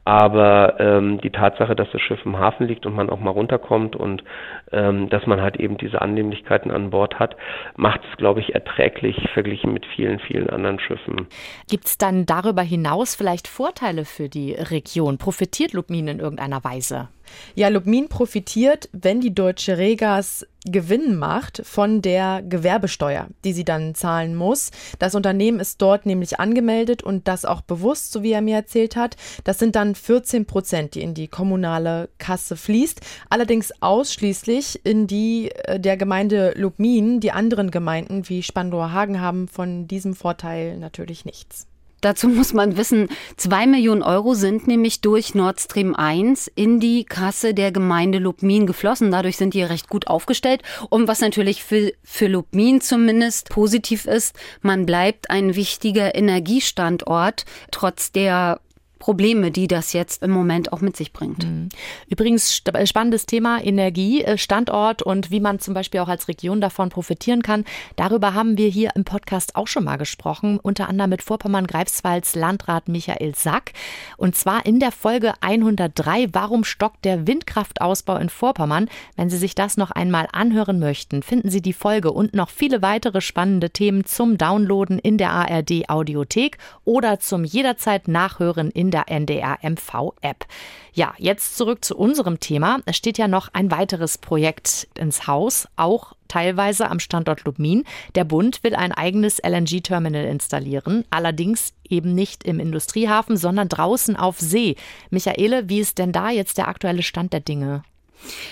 Aber 0.04 0.80
ähm, 0.80 1.22
die 1.22 1.30
Tatsache, 1.30 1.76
dass 1.76 1.88
das 1.92 2.02
Schiff 2.02 2.20
im 2.26 2.40
Hafen 2.40 2.68
liegt 2.68 2.86
und 2.86 2.96
man 2.96 3.10
auch 3.10 3.20
mal 3.20 3.30
runterkommt 3.30 3.96
und 3.96 4.24
ähm, 4.72 5.10
dass 5.10 5.28
man 5.28 5.42
halt 5.42 5.58
eben 5.58 5.78
diese 5.78 6.02
Annehmlichkeiten 6.02 6.72
an 6.72 6.90
Bord 6.90 7.20
hat, 7.20 7.36
macht 7.76 8.02
es, 8.10 8.18
glaube 8.18 8.40
ich, 8.40 8.56
erträglich 8.56 9.16
verglichen 9.34 9.74
mit 9.74 9.86
vielen, 9.96 10.20
vielen 10.20 10.50
anderen 10.50 10.80
Schiffen. 10.80 11.28
Gibt 11.70 11.86
es 11.86 11.98
dann 12.00 12.26
darüber 12.26 12.64
hinaus 12.64 13.16
vielleicht 13.16 13.48
Vorteile 13.48 14.06
für 14.06 14.28
die 14.28 14.54
Region? 14.54 15.20
Profitiert 15.20 15.74
Lubmin 15.74 16.08
in 16.08 16.20
irgendeiner 16.20 16.64
Weise? 16.64 17.10
Ja, 17.56 17.70
Lubmin 17.70 18.10
profitiert, 18.10 18.90
wenn 18.94 19.22
die 19.22 19.34
deutsche 19.34 19.78
Regas 19.78 20.48
Gewinn 20.66 21.18
macht 21.18 21.62
von 21.66 22.02
der 22.02 22.44
Gewerbesteuer, 22.44 23.28
die 23.44 23.54
sie 23.54 23.66
dann 23.66 23.96
zahlen 23.96 24.36
muss. 24.36 24.70
Das 25.00 25.16
Unternehmen 25.16 25.60
ist 25.60 25.82
dort 25.82 26.06
nämlich 26.06 26.40
angemeldet 26.40 27.02
und 27.02 27.28
das 27.28 27.46
auch 27.46 27.62
bewusst, 27.62 28.12
so 28.12 28.22
wie 28.22 28.32
er 28.32 28.42
mir 28.42 28.58
erzählt 28.58 28.96
hat. 28.96 29.16
Das 29.44 29.58
sind 29.58 29.76
dann 29.76 29.96
14 29.96 30.46
Prozent, 30.46 30.94
die 30.94 31.02
in 31.02 31.16
die 31.16 31.28
kommunale 31.28 32.10
Kasse 32.20 32.56
fließt. 32.56 33.02
Allerdings 33.30 33.72
ausschließlich 33.82 34.86
in 34.86 35.08
die 35.08 35.52
äh, 35.52 35.80
der 35.80 35.98
Gemeinde 35.98 36.54
Lubmin. 36.56 37.20
Die 37.20 37.32
anderen 37.32 37.72
Gemeinden 37.72 38.30
wie 38.30 38.44
Spandauer 38.44 38.92
Hagen 38.92 39.20
haben 39.20 39.48
von 39.48 39.88
diesem 39.88 40.14
Vorteil 40.14 40.78
natürlich 40.78 41.26
nichts. 41.26 41.71
Dazu 42.02 42.28
muss 42.28 42.54
man 42.54 42.78
wissen, 42.78 43.10
zwei 43.38 43.68
Millionen 43.68 44.02
Euro 44.02 44.34
sind 44.34 44.68
nämlich 44.68 45.02
durch 45.02 45.36
Nord 45.36 45.62
Stream 45.62 45.96
1 45.96 46.52
in 46.56 46.80
die 46.80 47.06
Kasse 47.06 47.54
der 47.54 47.72
Gemeinde 47.72 48.18
Lubmin 48.18 48.66
geflossen. 48.66 49.12
Dadurch 49.12 49.38
sind 49.38 49.54
die 49.54 49.64
recht 49.64 49.88
gut 49.88 50.08
aufgestellt. 50.08 50.64
Und 50.90 51.08
was 51.08 51.22
natürlich 51.22 51.64
für, 51.64 51.94
für 52.04 52.28
Lubmin 52.28 52.82
zumindest 52.82 53.50
positiv 53.50 54.06
ist, 54.06 54.36
man 54.62 54.86
bleibt 54.86 55.30
ein 55.30 55.56
wichtiger 55.56 56.16
Energiestandort, 56.16 57.46
trotz 57.72 58.12
der 58.12 58.60
Probleme, 59.02 59.50
die 59.50 59.68
das 59.68 59.94
jetzt 59.94 60.22
im 60.22 60.30
Moment 60.30 60.72
auch 60.72 60.80
mit 60.80 60.96
sich 60.96 61.12
bringt. 61.12 61.44
Mhm. 61.44 61.70
Übrigens 62.08 62.62
äh, 62.72 62.86
spannendes 62.86 63.26
Thema 63.26 63.62
Energie, 63.62 64.24
äh, 64.24 64.38
Standort 64.38 65.02
und 65.02 65.32
wie 65.32 65.40
man 65.40 65.60
zum 65.60 65.74
Beispiel 65.74 66.00
auch 66.02 66.08
als 66.08 66.28
Region 66.28 66.62
davon 66.62 66.90
profitieren 66.90 67.42
kann. 67.42 67.66
Darüber 67.96 68.36
haben 68.36 68.60
wir 68.60 68.70
hier 68.70 68.92
im 68.96 69.04
Podcast 69.04 69.56
auch 69.56 69.68
schon 69.68 69.86
mal 69.86 69.98
gesprochen, 69.98 70.60
unter 70.62 70.88
anderem 70.88 71.10
mit 71.10 71.24
Vorpommern-Greifswalds 71.24 72.36
Landrat 72.36 72.88
Michael 72.88 73.34
Sack. 73.34 73.74
Und 74.18 74.36
zwar 74.36 74.68
in 74.68 74.80
der 74.80 74.92
Folge 74.92 75.34
103, 75.42 76.30
warum 76.32 76.64
stockt 76.64 77.04
der 77.04 77.26
Windkraftausbau 77.26 78.18
in 78.18 78.30
Vorpommern? 78.30 78.88
Wenn 79.16 79.32
Sie 79.32 79.38
sich 79.38 79.56
das 79.56 79.78
noch 79.78 79.90
einmal 79.90 80.28
anhören 80.32 80.78
möchten, 80.78 81.24
finden 81.24 81.50
Sie 81.50 81.64
die 81.64 81.74
Folge 81.74 82.12
und 82.12 82.36
noch 82.36 82.50
viele 82.50 82.84
weitere 82.84 83.20
spannende 83.20 83.72
Themen 83.72 84.06
zum 84.06 84.38
Downloaden 84.38 85.00
in 85.00 85.18
der 85.18 85.32
ARD 85.32 85.90
Audiothek 85.90 86.60
oder 86.86 87.20
zum 87.20 87.44
jederzeit 87.44 88.08
Nachhören 88.08 88.70
in 88.70 88.91
der 88.92 89.10
NDR-MV-App. 89.10 90.46
Ja, 90.94 91.14
jetzt 91.18 91.58
zurück 91.58 91.84
zu 91.84 91.98
unserem 91.98 92.40
Thema. 92.40 92.80
Es 92.86 92.98
steht 92.98 93.18
ja 93.18 93.28
noch 93.28 93.50
ein 93.54 93.72
weiteres 93.72 94.18
Projekt 94.18 94.88
ins 94.96 95.26
Haus, 95.28 95.68
auch 95.78 96.14
teilweise 96.28 96.90
am 96.90 97.00
Standort 97.00 97.44
Lubmin. 97.46 97.84
Der 98.16 98.24
Bund 98.24 98.64
will 98.64 98.76
ein 98.76 98.92
eigenes 98.92 99.40
LNG-Terminal 99.40 100.26
installieren, 100.26 101.06
allerdings 101.10 101.74
eben 101.90 102.14
nicht 102.14 102.44
im 102.44 102.60
Industriehafen, 102.60 103.38
sondern 103.38 103.70
draußen 103.70 104.16
auf 104.16 104.40
See. 104.40 104.76
Michaele, 105.10 105.68
wie 105.70 105.80
ist 105.80 105.98
denn 105.98 106.12
da 106.12 106.30
jetzt 106.30 106.58
der 106.58 106.68
aktuelle 106.68 107.04
Stand 107.04 107.34
der 107.34 107.42
Dinge? 107.42 107.84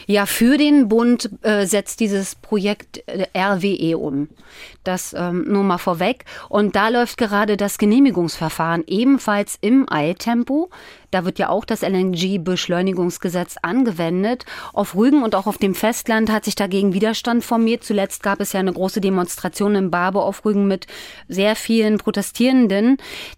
Ja, 0.07 0.25
für 0.25 0.57
den 0.57 0.87
Bund 0.87 1.29
äh, 1.41 1.65
setzt 1.65 1.99
dieses 1.99 2.35
Projekt 2.35 3.03
äh, 3.07 3.27
RWE 3.37 3.97
um. 3.97 4.29
Das 4.83 5.13
ähm, 5.13 5.45
nur 5.47 5.63
mal 5.63 5.77
vorweg. 5.77 6.25
Und 6.47 6.75
da 6.75 6.89
läuft 6.89 7.17
gerade 7.17 7.57
das 7.57 7.77
Genehmigungsverfahren 7.77 8.83
ebenfalls 8.87 9.57
im 9.61 9.85
Eiltempo. 9.89 10.69
Da 11.11 11.25
wird 11.25 11.39
ja 11.39 11.49
auch 11.49 11.65
das 11.65 11.81
LNG-Beschleunigungsgesetz 11.81 13.57
angewendet. 13.61 14.45
Auf 14.73 14.95
Rügen 14.95 15.23
und 15.23 15.35
auch 15.35 15.47
auf 15.47 15.57
dem 15.57 15.75
Festland 15.75 16.31
hat 16.31 16.45
sich 16.45 16.55
dagegen 16.55 16.93
Widerstand 16.93 17.43
formiert. 17.43 17.83
Zuletzt 17.83 18.23
gab 18.23 18.39
es 18.39 18.53
ja 18.53 18.59
eine 18.59 18.73
große 18.73 19.01
Demonstration 19.01 19.75
in 19.75 19.91
Barbe 19.91 20.21
auf 20.21 20.45
Rügen 20.45 20.67
mit 20.67 20.87
sehr 21.27 21.55
vielen 21.55 21.97
Protestierenden. 21.97 22.97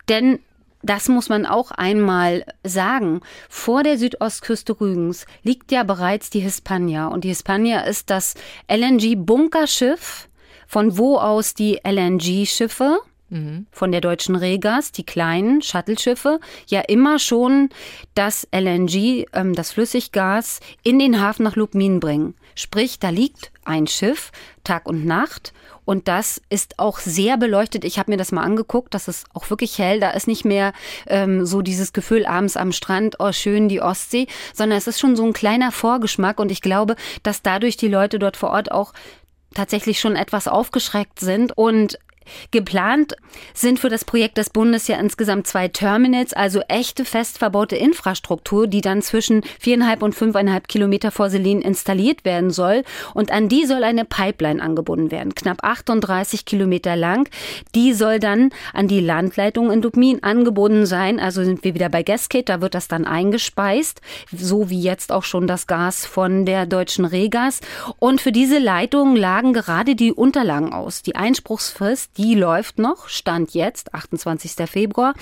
Denn 0.09 0.39
das 0.83 1.07
muss 1.07 1.29
man 1.29 1.45
auch 1.45 1.71
einmal 1.71 2.45
sagen. 2.63 3.21
Vor 3.49 3.83
der 3.83 3.97
Südostküste 3.97 4.79
Rügens 4.79 5.25
liegt 5.43 5.71
ja 5.71 5.83
bereits 5.83 6.29
die 6.29 6.39
Hispania. 6.39 7.07
Und 7.07 7.23
die 7.23 7.29
Hispania 7.29 7.81
ist 7.81 8.09
das 8.09 8.35
LNG-Bunkerschiff, 8.69 10.27
von 10.67 10.97
wo 10.97 11.17
aus 11.17 11.53
die 11.53 11.79
LNG-Schiffe 11.83 12.99
mhm. 13.31 13.65
von 13.71 13.91
der 13.91 14.01
deutschen 14.01 14.35
Regas, 14.35 14.91
die 14.91 15.05
kleinen 15.05 15.61
Shuttle-Schiffe, 15.61 16.39
ja 16.67 16.81
immer 16.81 17.17
schon 17.17 17.69
das 18.13 18.47
LNG, 18.53 19.25
ähm, 19.33 19.53
das 19.55 19.71
Flüssiggas, 19.71 20.59
in 20.83 20.99
den 20.99 21.19
Hafen 21.19 21.43
nach 21.43 21.55
Lubmin 21.55 21.99
bringen. 21.99 22.35
Sprich, 22.55 22.99
da 22.99 23.09
liegt 23.09 23.51
ein 23.65 23.87
Schiff 23.87 24.31
Tag 24.63 24.87
und 24.87 25.05
Nacht 25.05 25.53
und 25.85 26.07
das 26.07 26.41
ist 26.49 26.79
auch 26.79 26.99
sehr 26.99 27.37
beleuchtet. 27.37 27.83
Ich 27.83 27.97
habe 27.99 28.11
mir 28.11 28.17
das 28.17 28.31
mal 28.31 28.43
angeguckt. 28.43 28.93
Das 28.93 29.07
ist 29.07 29.25
auch 29.33 29.49
wirklich 29.49 29.77
hell. 29.77 29.99
Da 29.99 30.11
ist 30.11 30.27
nicht 30.27 30.45
mehr 30.45 30.73
ähm, 31.07 31.45
so 31.45 31.61
dieses 31.61 31.93
Gefühl 31.93 32.25
abends 32.25 32.57
am 32.57 32.71
Strand, 32.71 33.15
oh 33.19 33.31
schön 33.31 33.67
die 33.67 33.81
Ostsee, 33.81 34.27
sondern 34.53 34.77
es 34.77 34.87
ist 34.87 34.99
schon 34.99 35.15
so 35.15 35.25
ein 35.25 35.33
kleiner 35.33 35.71
Vorgeschmack. 35.71 36.39
Und 36.39 36.51
ich 36.51 36.61
glaube, 36.61 36.95
dass 37.23 37.41
dadurch 37.41 37.77
die 37.77 37.87
Leute 37.87 38.19
dort 38.19 38.37
vor 38.37 38.51
Ort 38.51 38.71
auch 38.71 38.93
tatsächlich 39.53 39.99
schon 39.99 40.15
etwas 40.15 40.47
aufgeschreckt 40.47 41.19
sind 41.19 41.57
und 41.57 41.97
Geplant 42.51 43.15
sind 43.53 43.79
für 43.79 43.89
das 43.89 44.05
Projekt 44.05 44.37
des 44.37 44.49
Bundes 44.49 44.87
ja 44.87 44.97
insgesamt 44.97 45.47
zwei 45.47 45.67
Terminals, 45.67 46.33
also 46.33 46.61
echte 46.67 47.05
fest 47.05 47.37
verbaute 47.37 47.75
Infrastruktur, 47.75 48.67
die 48.67 48.81
dann 48.81 49.01
zwischen 49.01 49.41
viereinhalb 49.59 50.01
und 50.01 50.15
fünfeinhalb 50.15 50.67
Kilometer 50.67 51.11
vor 51.11 51.29
Selin 51.29 51.61
installiert 51.61 52.25
werden 52.25 52.51
soll. 52.51 52.83
Und 53.13 53.31
an 53.31 53.49
die 53.49 53.65
soll 53.65 53.83
eine 53.83 54.05
Pipeline 54.05 54.61
angebunden 54.61 55.11
werden, 55.11 55.35
knapp 55.35 55.63
38 55.63 56.45
Kilometer 56.45 56.95
lang. 56.95 57.29
Die 57.75 57.93
soll 57.93 58.19
dann 58.19 58.49
an 58.73 58.87
die 58.87 58.99
Landleitung 58.99 59.71
in 59.71 59.81
Dubmin 59.81 60.23
angebunden 60.23 60.85
sein. 60.85 61.19
Also 61.19 61.43
sind 61.43 61.63
wir 61.63 61.73
wieder 61.73 61.89
bei 61.89 62.03
Gascade, 62.03 62.45
da 62.45 62.61
wird 62.61 62.75
das 62.75 62.87
dann 62.87 63.05
eingespeist, 63.05 64.01
so 64.31 64.69
wie 64.69 64.81
jetzt 64.81 65.11
auch 65.11 65.23
schon 65.23 65.47
das 65.47 65.67
Gas 65.67 66.05
von 66.05 66.45
der 66.45 66.65
deutschen 66.65 67.05
Regas. 67.05 67.61
Und 67.99 68.21
für 68.21 68.31
diese 68.31 68.59
Leitung 68.59 69.15
lagen 69.15 69.53
gerade 69.53 69.95
die 69.95 70.11
Unterlagen 70.11 70.73
aus. 70.73 71.01
Die 71.01 71.15
Einspruchsfrist, 71.15 72.11
die 72.17 72.20
läuft 72.35 72.79
noch, 72.79 73.09
Stand 73.09 73.53
jetzt, 73.53 73.93
28. 73.93 74.69
Februar. 74.69 75.13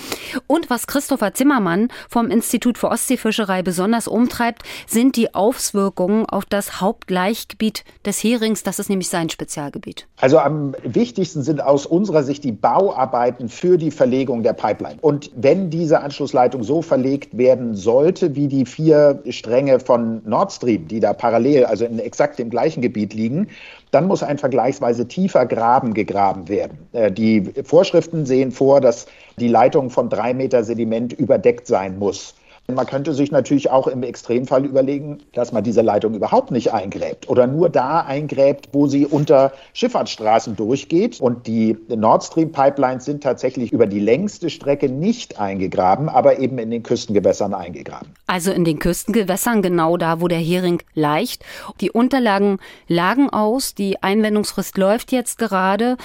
Und 0.48 0.70
was 0.70 0.88
Christopher 0.88 1.34
Zimmermann 1.34 1.90
vom 2.10 2.30
Institut 2.30 2.78
für 2.78 2.90
Ostseefischerei 2.90 3.62
besonders 3.62 4.08
umtreibt, 4.08 4.64
sind 4.88 5.16
die 5.16 5.34
Auswirkungen 5.34 6.26
auf 6.26 6.46
das 6.46 6.82
Hauptgleichgebiet 6.82 7.84
des 8.06 8.24
Herings. 8.24 8.64
Das 8.64 8.80
ist 8.80 8.90
nämlich 8.90 9.10
sein 9.10 9.30
Spezialgebiet. 9.30 10.08
Also 10.18 10.40
am 10.40 10.76
wichtigsten 10.84 11.44
sind 11.44 11.62
aus 11.62 11.86
unserer 11.86 12.24
Sicht 12.24 12.44
die 12.44 12.52
Bauarbeiten 12.52 13.50
für 13.50 13.78
die 13.78 13.92
Verlegung 13.92 14.44
der 14.44 14.54
Pipeline. 14.54 14.98
Und 15.02 15.32
wenn 15.36 15.70
diese 15.70 16.02
Anschlussleitung 16.02 16.64
so 16.64 16.82
verlegt 16.82 17.38
werden 17.38 17.76
sollte, 17.76 18.36
wie 18.36 18.48
die 18.48 18.66
vier 18.66 19.24
Stränge 19.30 19.80
von 19.80 20.22
Nord 20.26 20.52
Stream, 20.52 20.88
die 20.88 21.00
da 21.00 21.14
parallel, 21.14 21.66
also 21.66 21.86
in 21.86 22.00
exakt 22.00 22.40
dem 22.40 22.50
gleichen 22.50 22.82
Gebiet 22.82 23.14
liegen, 23.14 23.48
dann 23.92 24.08
muss 24.08 24.24
ein 24.24 24.38
vergleichsweise 24.38 25.08
tiefer 25.08 25.46
Graben 25.46 25.94
gegraben 25.94 26.48
werden. 26.48 26.88
Äh, 26.92 27.12
die 27.12 27.52
Vorschriften 27.64 28.26
sehen 28.26 28.52
vor, 28.52 28.82
dass 28.82 29.08
die 29.38 29.48
Leitung 29.48 29.90
von 29.90 30.10
drei 30.10 30.34
Meter 30.34 30.64
Sediment 30.64 31.14
überdeckt 31.14 31.68
sein 31.68 31.98
muss. 31.98 32.36
Man 32.76 32.86
könnte 32.86 33.14
sich 33.14 33.32
natürlich 33.32 33.70
auch 33.70 33.88
im 33.88 34.04
Extremfall 34.04 34.66
überlegen, 34.66 35.20
dass 35.34 35.52
man 35.52 35.64
diese 35.64 35.82
Leitung 35.82 36.14
überhaupt 36.14 36.52
nicht 36.52 36.74
eingräbt 36.74 37.30
oder 37.30 37.48
nur 37.48 37.70
da 37.70 38.02
eingräbt, 38.02 38.70
wo 38.72 38.88
sie 38.88 39.06
unter 39.06 39.52
Schifffahrtsstraßen 39.74 40.56
durchgeht. 40.56 41.20
Und 41.20 41.48
die 41.48 41.78
Nord 41.88 42.24
Stream 42.24 42.52
Pipelines 42.52 43.06
sind 43.06 43.24
tatsächlich 43.24 43.72
über 43.72 43.88
die 43.88 44.00
längste 44.00 44.50
Strecke 44.50 44.90
nicht 44.90 45.40
eingegraben, 45.40 46.10
aber 46.10 46.40
eben 46.40 46.58
in 46.58 46.72
den 46.72 46.84
Küstengewässern 46.84 47.54
eingegraben. 47.54 48.10
Also 48.28 48.52
in 48.52 48.66
den 48.66 48.80
Küstengewässern, 48.80 49.62
genau 49.62 49.98
da, 49.98 50.22
wo 50.22 50.28
der 50.28 50.40
Hering 50.40 50.82
leicht. 50.94 51.44
Die 51.82 51.92
Unterlagen 51.92 52.60
lagen 52.88 53.30
aus, 53.30 53.76
die 53.76 54.02
Einwendungsfrist 54.02 54.78
läuft 54.78 55.12
jetzt 55.12 55.38
gerade 55.38 55.98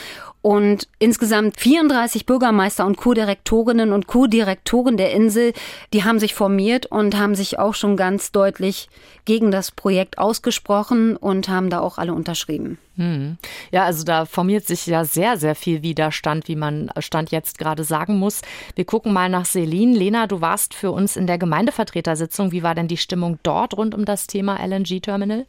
und 0.44 0.88
insgesamt 0.98 1.58
34 1.58 2.26
Bürgermeister 2.26 2.84
und 2.84 2.98
Co-Direktorinnen 2.98 3.94
und 3.94 4.06
Co-Direktoren 4.06 4.98
der 4.98 5.12
Insel, 5.12 5.54
die 5.94 6.04
haben 6.04 6.18
sich 6.18 6.34
formiert 6.34 6.84
und 6.84 7.16
haben 7.16 7.34
sich 7.34 7.58
auch 7.58 7.72
schon 7.72 7.96
ganz 7.96 8.30
deutlich 8.30 8.90
gegen 9.24 9.50
das 9.50 9.70
Projekt 9.70 10.18
ausgesprochen 10.18 11.16
und 11.16 11.48
haben 11.48 11.70
da 11.70 11.80
auch 11.80 11.96
alle 11.96 12.12
unterschrieben. 12.12 12.76
Hm. 12.96 13.38
Ja, 13.72 13.84
also 13.84 14.04
da 14.04 14.26
formiert 14.26 14.66
sich 14.66 14.84
ja 14.84 15.06
sehr, 15.06 15.38
sehr 15.38 15.54
viel 15.54 15.82
Widerstand, 15.82 16.46
wie 16.46 16.56
man 16.56 16.90
Stand 16.98 17.30
jetzt 17.30 17.56
gerade 17.56 17.82
sagen 17.82 18.18
muss. 18.18 18.42
Wir 18.74 18.84
gucken 18.84 19.14
mal 19.14 19.30
nach 19.30 19.46
Selin. 19.46 19.94
Lena, 19.94 20.26
du 20.26 20.42
warst 20.42 20.74
für 20.74 20.90
uns 20.90 21.16
in 21.16 21.26
der 21.26 21.38
Gemeindevertretersitzung. 21.38 22.52
Wie 22.52 22.62
war 22.62 22.74
denn 22.74 22.86
die 22.86 22.98
Stimmung 22.98 23.38
dort 23.44 23.78
rund 23.78 23.94
um 23.94 24.04
das 24.04 24.26
Thema 24.26 24.62
LNG-Terminal? 24.62 25.46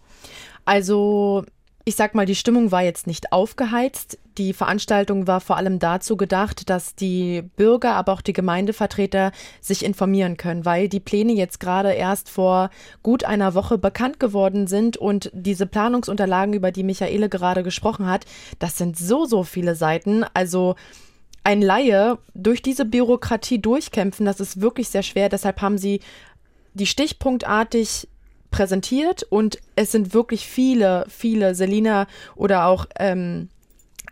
Also 0.64 1.44
ich 1.84 1.98
sag 1.98 2.16
mal, 2.16 2.26
die 2.26 2.36
Stimmung 2.36 2.72
war 2.72 2.82
jetzt 2.82 3.08
nicht 3.08 3.34
aufgeheizt. 3.34 4.18
Die 4.38 4.54
Veranstaltung 4.54 5.28
war 5.28 5.42
vor 5.42 5.58
allem 5.58 5.80
dazu 5.80 6.18
gedacht, 6.18 6.70
dass 6.70 6.96
die 6.96 7.44
Bürger, 7.56 7.94
aber 7.96 8.14
auch 8.14 8.22
die 8.22 8.34
Gemeindevertreter 8.34 9.32
sich 9.62 9.84
informieren 9.84 10.38
können, 10.38 10.66
weil 10.66 10.90
die 10.90 11.00
Pläne 11.00 11.34
jetzt 11.34 11.60
gerade 11.60 11.94
erst 11.94 12.30
vor 12.30 12.70
gut 13.04 13.24
einer 13.24 13.54
Woche 13.54 13.78
bekannt 13.78 14.20
geworden 14.20 14.68
sind 14.68 14.98
und 14.98 15.32
diese 15.34 15.66
Planungsunterlagen, 15.66 16.54
über 16.54 16.72
die 16.72 16.84
Michaele 16.84 17.30
gerade 17.30 17.64
gesprochen 17.64 18.08
hat, 18.08 18.26
das 18.60 18.78
sind 18.78 18.98
so, 18.98 19.26
so 19.26 19.44
viele 19.44 19.76
Seiten. 19.76 20.26
Also 20.34 20.76
ein 21.44 21.62
Laie 21.62 22.18
durch 22.34 22.62
diese 22.62 22.86
Bürokratie 22.86 23.60
durchkämpfen, 23.60 24.26
das 24.26 24.40
ist 24.40 24.62
wirklich 24.62 24.90
sehr 24.90 25.04
schwer. 25.04 25.30
Deshalb 25.30 25.62
haben 25.62 25.78
sie 25.78 26.02
die 26.74 26.88
stichpunktartig 26.88 28.08
präsentiert 28.52 29.24
und 29.24 29.60
es 29.76 29.92
sind 29.92 30.14
wirklich 30.14 30.48
viele, 30.48 31.06
viele 31.10 31.56
Selina 31.56 32.08
oder 32.36 32.68
auch 32.68 32.86
ähm, 32.98 33.50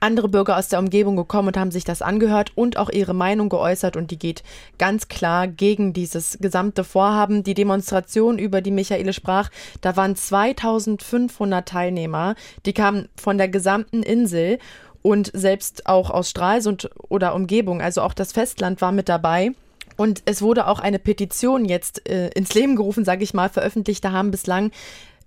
andere 0.04 0.28
Bürger 0.28 0.58
aus 0.58 0.68
der 0.68 0.80
Umgebung 0.80 1.16
gekommen 1.16 1.48
und 1.48 1.58
haben 1.58 1.72
sich 1.72 1.86
das 1.86 2.02
angehört 2.02 2.52
und 2.56 2.78
auch 2.78 2.89
ihre 2.89 3.13
Meinung 3.13 3.50
geäußert 3.50 3.96
und 3.96 4.12
die 4.12 4.20
geht 4.20 4.44
ganz 4.78 5.08
klar 5.08 5.48
gegen 5.48 5.94
dieses 5.94 6.38
gesamte 6.42 6.84
Vorhaben. 6.84 7.44
Die 7.44 7.54
Demonstration, 7.54 8.38
über 8.38 8.62
die 8.62 8.72
Michaele 8.72 9.13
sprach, 9.13 9.50
da 9.82 9.96
waren 9.96 10.16
2500 10.16 11.68
Teilnehmer, 11.68 12.36
die 12.66 12.74
kamen 12.74 13.08
von 13.16 13.38
der 13.38 13.48
gesamten 13.48 14.04
Insel 14.04 14.60
und 15.02 15.32
selbst 15.34 15.88
auch 15.88 16.10
aus 16.10 16.30
Stralsund 16.30 16.89
oder 17.08 17.34
Umgebung, 17.34 17.82
also 17.82 18.02
auch 18.02 18.13
das 18.13 18.34
Festland 18.34 18.82
war 18.82 18.92
mit 18.92 19.08
dabei. 19.10 19.52
Und 19.96 20.24
es 20.26 20.42
wurde 20.42 20.68
auch 20.68 20.80
eine 20.80 21.00
Petition 21.00 21.66
jetzt 21.66 22.10
äh, 22.10 22.30
ins 22.30 22.54
Leben 22.56 22.76
gerufen, 22.76 23.06
sage 23.06 23.24
ich 23.24 23.34
mal, 23.34 23.50
veröffentlicht. 23.50 24.04
Da 24.04 24.12
haben 24.12 24.32
bislang 24.32 24.72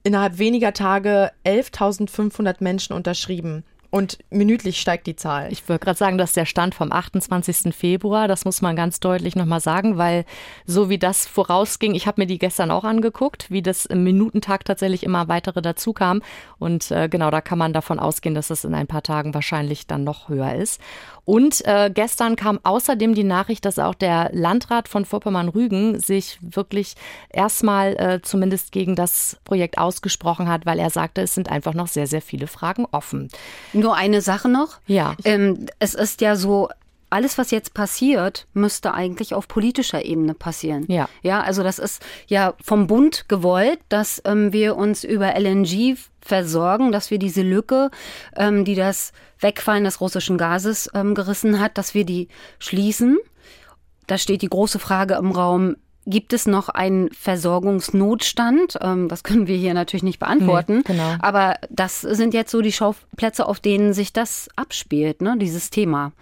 innerhalb 0.02 0.38
weniger 0.38 0.72
Tage 0.72 1.30
11.500 1.44 2.56
Menschen 2.60 2.92
unterschrieben. 2.92 3.64
Und 3.96 4.18
minütlich 4.28 4.78
steigt 4.78 5.06
die 5.06 5.16
Zahl. 5.16 5.50
Ich 5.50 5.66
würde 5.70 5.82
gerade 5.82 5.96
sagen, 5.96 6.18
das 6.18 6.30
ist 6.30 6.36
der 6.36 6.44
Stand 6.44 6.74
vom 6.74 6.92
28. 6.92 7.74
Februar. 7.74 8.28
Das 8.28 8.44
muss 8.44 8.60
man 8.60 8.76
ganz 8.76 9.00
deutlich 9.00 9.36
nochmal 9.36 9.60
sagen, 9.60 9.96
weil 9.96 10.26
so 10.66 10.90
wie 10.90 10.98
das 10.98 11.26
vorausging, 11.26 11.94
ich 11.94 12.06
habe 12.06 12.20
mir 12.20 12.26
die 12.26 12.38
gestern 12.38 12.70
auch 12.70 12.84
angeguckt, 12.84 13.50
wie 13.50 13.62
das 13.62 13.86
im 13.86 14.04
Minutentag 14.04 14.66
tatsächlich 14.66 15.02
immer 15.02 15.28
weitere 15.28 15.62
dazu 15.62 15.94
kam. 15.94 16.20
Und 16.58 16.90
äh, 16.90 17.08
genau, 17.08 17.30
da 17.30 17.40
kann 17.40 17.58
man 17.58 17.72
davon 17.72 17.98
ausgehen, 17.98 18.34
dass 18.34 18.50
es 18.50 18.64
in 18.64 18.74
ein 18.74 18.86
paar 18.86 19.02
Tagen 19.02 19.32
wahrscheinlich 19.32 19.86
dann 19.86 20.04
noch 20.04 20.28
höher 20.28 20.54
ist. 20.54 20.78
Und 21.26 21.66
äh, 21.66 21.90
gestern 21.92 22.36
kam 22.36 22.60
außerdem 22.62 23.14
die 23.14 23.24
Nachricht, 23.24 23.64
dass 23.64 23.80
auch 23.80 23.96
der 23.96 24.30
Landrat 24.32 24.88
von 24.88 25.04
Vorpommern-Rügen 25.04 25.98
sich 25.98 26.38
wirklich 26.40 26.94
erstmal 27.30 27.96
äh, 27.96 28.22
zumindest 28.22 28.70
gegen 28.70 28.94
das 28.94 29.36
Projekt 29.42 29.76
ausgesprochen 29.76 30.48
hat, 30.48 30.66
weil 30.66 30.78
er 30.78 30.88
sagte, 30.88 31.22
es 31.22 31.34
sind 31.34 31.50
einfach 31.50 31.74
noch 31.74 31.88
sehr, 31.88 32.06
sehr 32.06 32.22
viele 32.22 32.46
Fragen 32.46 32.86
offen. 32.92 33.28
Nur 33.72 33.96
eine 33.96 34.20
Sache 34.22 34.48
noch. 34.48 34.78
Ja. 34.86 35.16
Ähm, 35.24 35.66
es 35.80 35.94
ist 35.94 36.20
ja 36.20 36.36
so, 36.36 36.68
alles, 37.10 37.38
was 37.38 37.50
jetzt 37.50 37.74
passiert, 37.74 38.46
müsste 38.52 38.94
eigentlich 38.94 39.34
auf 39.34 39.48
politischer 39.48 40.04
Ebene 40.04 40.34
passieren. 40.34 40.84
Ja. 40.88 41.08
Ja, 41.22 41.40
also 41.40 41.62
das 41.62 41.78
ist 41.78 42.02
ja 42.26 42.54
vom 42.62 42.86
Bund 42.86 43.28
gewollt, 43.28 43.78
dass 43.88 44.20
ähm, 44.24 44.52
wir 44.52 44.76
uns 44.76 45.04
über 45.04 45.38
LNG 45.38 45.96
versorgen, 46.20 46.92
dass 46.92 47.10
wir 47.10 47.18
diese 47.18 47.42
Lücke, 47.42 47.90
ähm, 48.36 48.64
die 48.64 48.74
das 48.74 49.12
Wegfallen 49.38 49.84
des 49.84 50.00
russischen 50.00 50.38
Gases 50.38 50.90
ähm, 50.94 51.14
gerissen 51.14 51.60
hat, 51.60 51.78
dass 51.78 51.94
wir 51.94 52.04
die 52.04 52.28
schließen. 52.58 53.18
Da 54.06 54.18
steht 54.18 54.42
die 54.42 54.48
große 54.48 54.78
Frage 54.78 55.14
im 55.14 55.32
Raum, 55.32 55.76
Gibt 56.08 56.32
es 56.32 56.46
noch 56.46 56.68
einen 56.68 57.10
Versorgungsnotstand? 57.10 58.78
Ähm, 58.80 59.08
das 59.08 59.24
können 59.24 59.48
wir 59.48 59.56
hier 59.56 59.74
natürlich 59.74 60.04
nicht 60.04 60.20
beantworten. 60.20 60.76
Nee, 60.76 60.82
genau. 60.86 61.16
Aber 61.18 61.56
das 61.68 62.00
sind 62.00 62.32
jetzt 62.32 62.52
so 62.52 62.62
die 62.62 62.70
Schauplätze, 62.70 63.44
auf 63.44 63.58
denen 63.58 63.92
sich 63.92 64.12
das 64.12 64.48
abspielt, 64.54 65.20
ne, 65.20 65.36
dieses 65.36 65.70
Thema. 65.70 66.12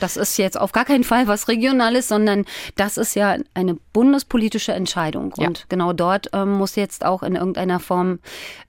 Das 0.00 0.16
ist 0.16 0.36
jetzt 0.36 0.58
auf 0.60 0.72
gar 0.72 0.84
keinen 0.84 1.04
Fall 1.04 1.26
was 1.26 1.48
Regionales, 1.48 2.08
sondern 2.08 2.44
das 2.76 2.96
ist 2.96 3.14
ja 3.14 3.36
eine 3.54 3.74
bundespolitische 3.92 4.72
Entscheidung. 4.72 5.34
Ja. 5.36 5.48
Und 5.48 5.66
genau 5.68 5.92
dort 5.92 6.30
ähm, 6.32 6.52
muss 6.52 6.76
jetzt 6.76 7.04
auch 7.04 7.22
in 7.22 7.34
irgendeiner 7.34 7.80
Form 7.80 8.20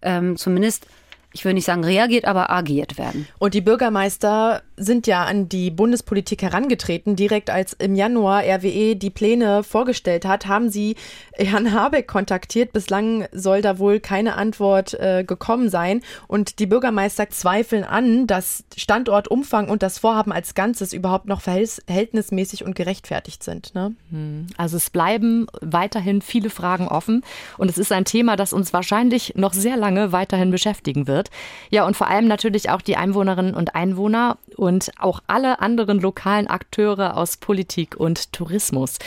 ähm, 0.02 0.38
zumindest 0.38 0.88
ich 1.32 1.46
will 1.46 1.54
nicht 1.54 1.66
sagen 1.66 1.84
reagiert, 1.84 2.26
aber 2.26 2.50
agiert 2.50 2.98
werden. 2.98 3.28
Und 3.38 3.54
die 3.54 3.62
Bürgermeister 3.62 4.64
sind 4.80 5.08
ja 5.08 5.26
an 5.26 5.50
die 5.50 5.70
Bundespolitik 5.70 6.42
herangetreten. 6.42 7.16
Direkt 7.16 7.50
als 7.50 7.74
im 7.74 7.96
Januar 7.96 8.44
RWE 8.44 8.96
die 8.96 9.10
Pläne 9.10 9.64
vorgestellt 9.64 10.26
hat, 10.26 10.48
haben 10.48 10.70
sie 10.70 10.96
Herrn 11.34 11.74
Habeck 11.74 12.08
kontaktiert. 12.08 12.74
Bislang 12.74 13.28
soll 13.32 13.62
da 13.62 13.78
wohl 13.78 14.00
keine 14.00 14.36
Antwort 14.36 14.94
äh, 14.94 15.24
gekommen 15.24 15.70
sein. 15.70 16.02
Und 16.28 16.60
die 16.60 16.66
Bürgermeister 16.66 17.30
zweifeln 17.30 17.84
an, 17.84 18.26
dass 18.26 18.64
Standortumfang 18.76 19.70
und 19.70 19.84
das 19.84 20.00
Vorhaben 20.00 20.32
als 20.32 20.56
Ganzes 20.56 20.94
überhaupt 20.94 21.28
noch 21.28 21.42
verhältnismäßig 21.42 22.64
und 22.64 22.76
gerechtfertigt 22.76 23.44
sind. 23.44 23.76
Ne? 23.76 23.94
Hm. 24.12 24.48
Also 24.58 24.78
es 24.78 24.90
bleiben 24.90 25.48
weiterhin 25.62 26.22
viele 26.22 26.50
Fragen 26.50 26.88
offen. 26.88 27.24
Und 27.58 27.70
es 27.70 27.78
ist 27.78 27.92
ein 27.92 28.06
Thema, 28.06 28.38
das 28.38 28.54
uns 28.54 28.72
wahrscheinlich 28.72 29.34
noch 29.36 29.54
sehr 29.54 29.76
lange 29.76 30.12
weiterhin 30.12 30.52
beschäftigen 30.52 31.08
wird. 31.08 31.30
Ja, 31.70 31.86
und 31.86 31.98
vor 31.98 32.08
allem 32.08 32.28
natürlich 32.28 32.70
auch 32.70 32.82
die 32.82 32.96
Einwohnerinnen 32.96 33.54
und 33.54 33.76
Einwohner 33.76 34.38
und 34.56 34.69
auch 35.00 35.22
alle 35.28 35.60
anderen 35.60 36.00
lokalen 36.00 36.48
Akteure 36.48 37.18
aus 37.18 37.38
Politik 37.38 37.96
und 37.96 38.32
Tourismus. 38.34 39.00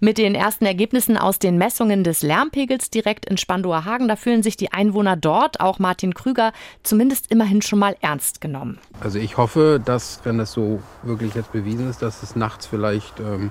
Mit 0.00 0.18
den 0.18 0.34
ersten 0.34 0.64
Ergebnissen 0.66 1.16
aus 1.16 1.38
den 1.38 1.58
Messungen 1.58 2.04
des 2.04 2.22
Lärmpegels 2.22 2.90
direkt 2.90 3.26
in 3.26 3.36
Spandauer 3.36 3.84
Hagen, 3.84 4.08
da 4.08 4.16
fühlen 4.16 4.42
sich 4.42 4.56
die 4.56 4.72
Einwohner 4.72 5.16
dort, 5.16 5.60
auch 5.60 5.78
Martin 5.78 6.14
Krüger, 6.14 6.52
zumindest 6.82 7.30
immerhin 7.30 7.62
schon 7.62 7.78
mal 7.78 7.96
ernst 8.00 8.40
genommen. 8.40 8.78
Also 9.00 9.18
ich 9.18 9.36
hoffe, 9.36 9.80
dass, 9.84 10.20
wenn 10.24 10.38
das 10.38 10.52
so 10.52 10.82
wirklich 11.02 11.34
jetzt 11.34 11.52
bewiesen 11.52 11.88
ist, 11.88 12.02
dass 12.02 12.22
es 12.22 12.36
nachts 12.36 12.66
vielleicht 12.66 13.20
ähm, 13.20 13.50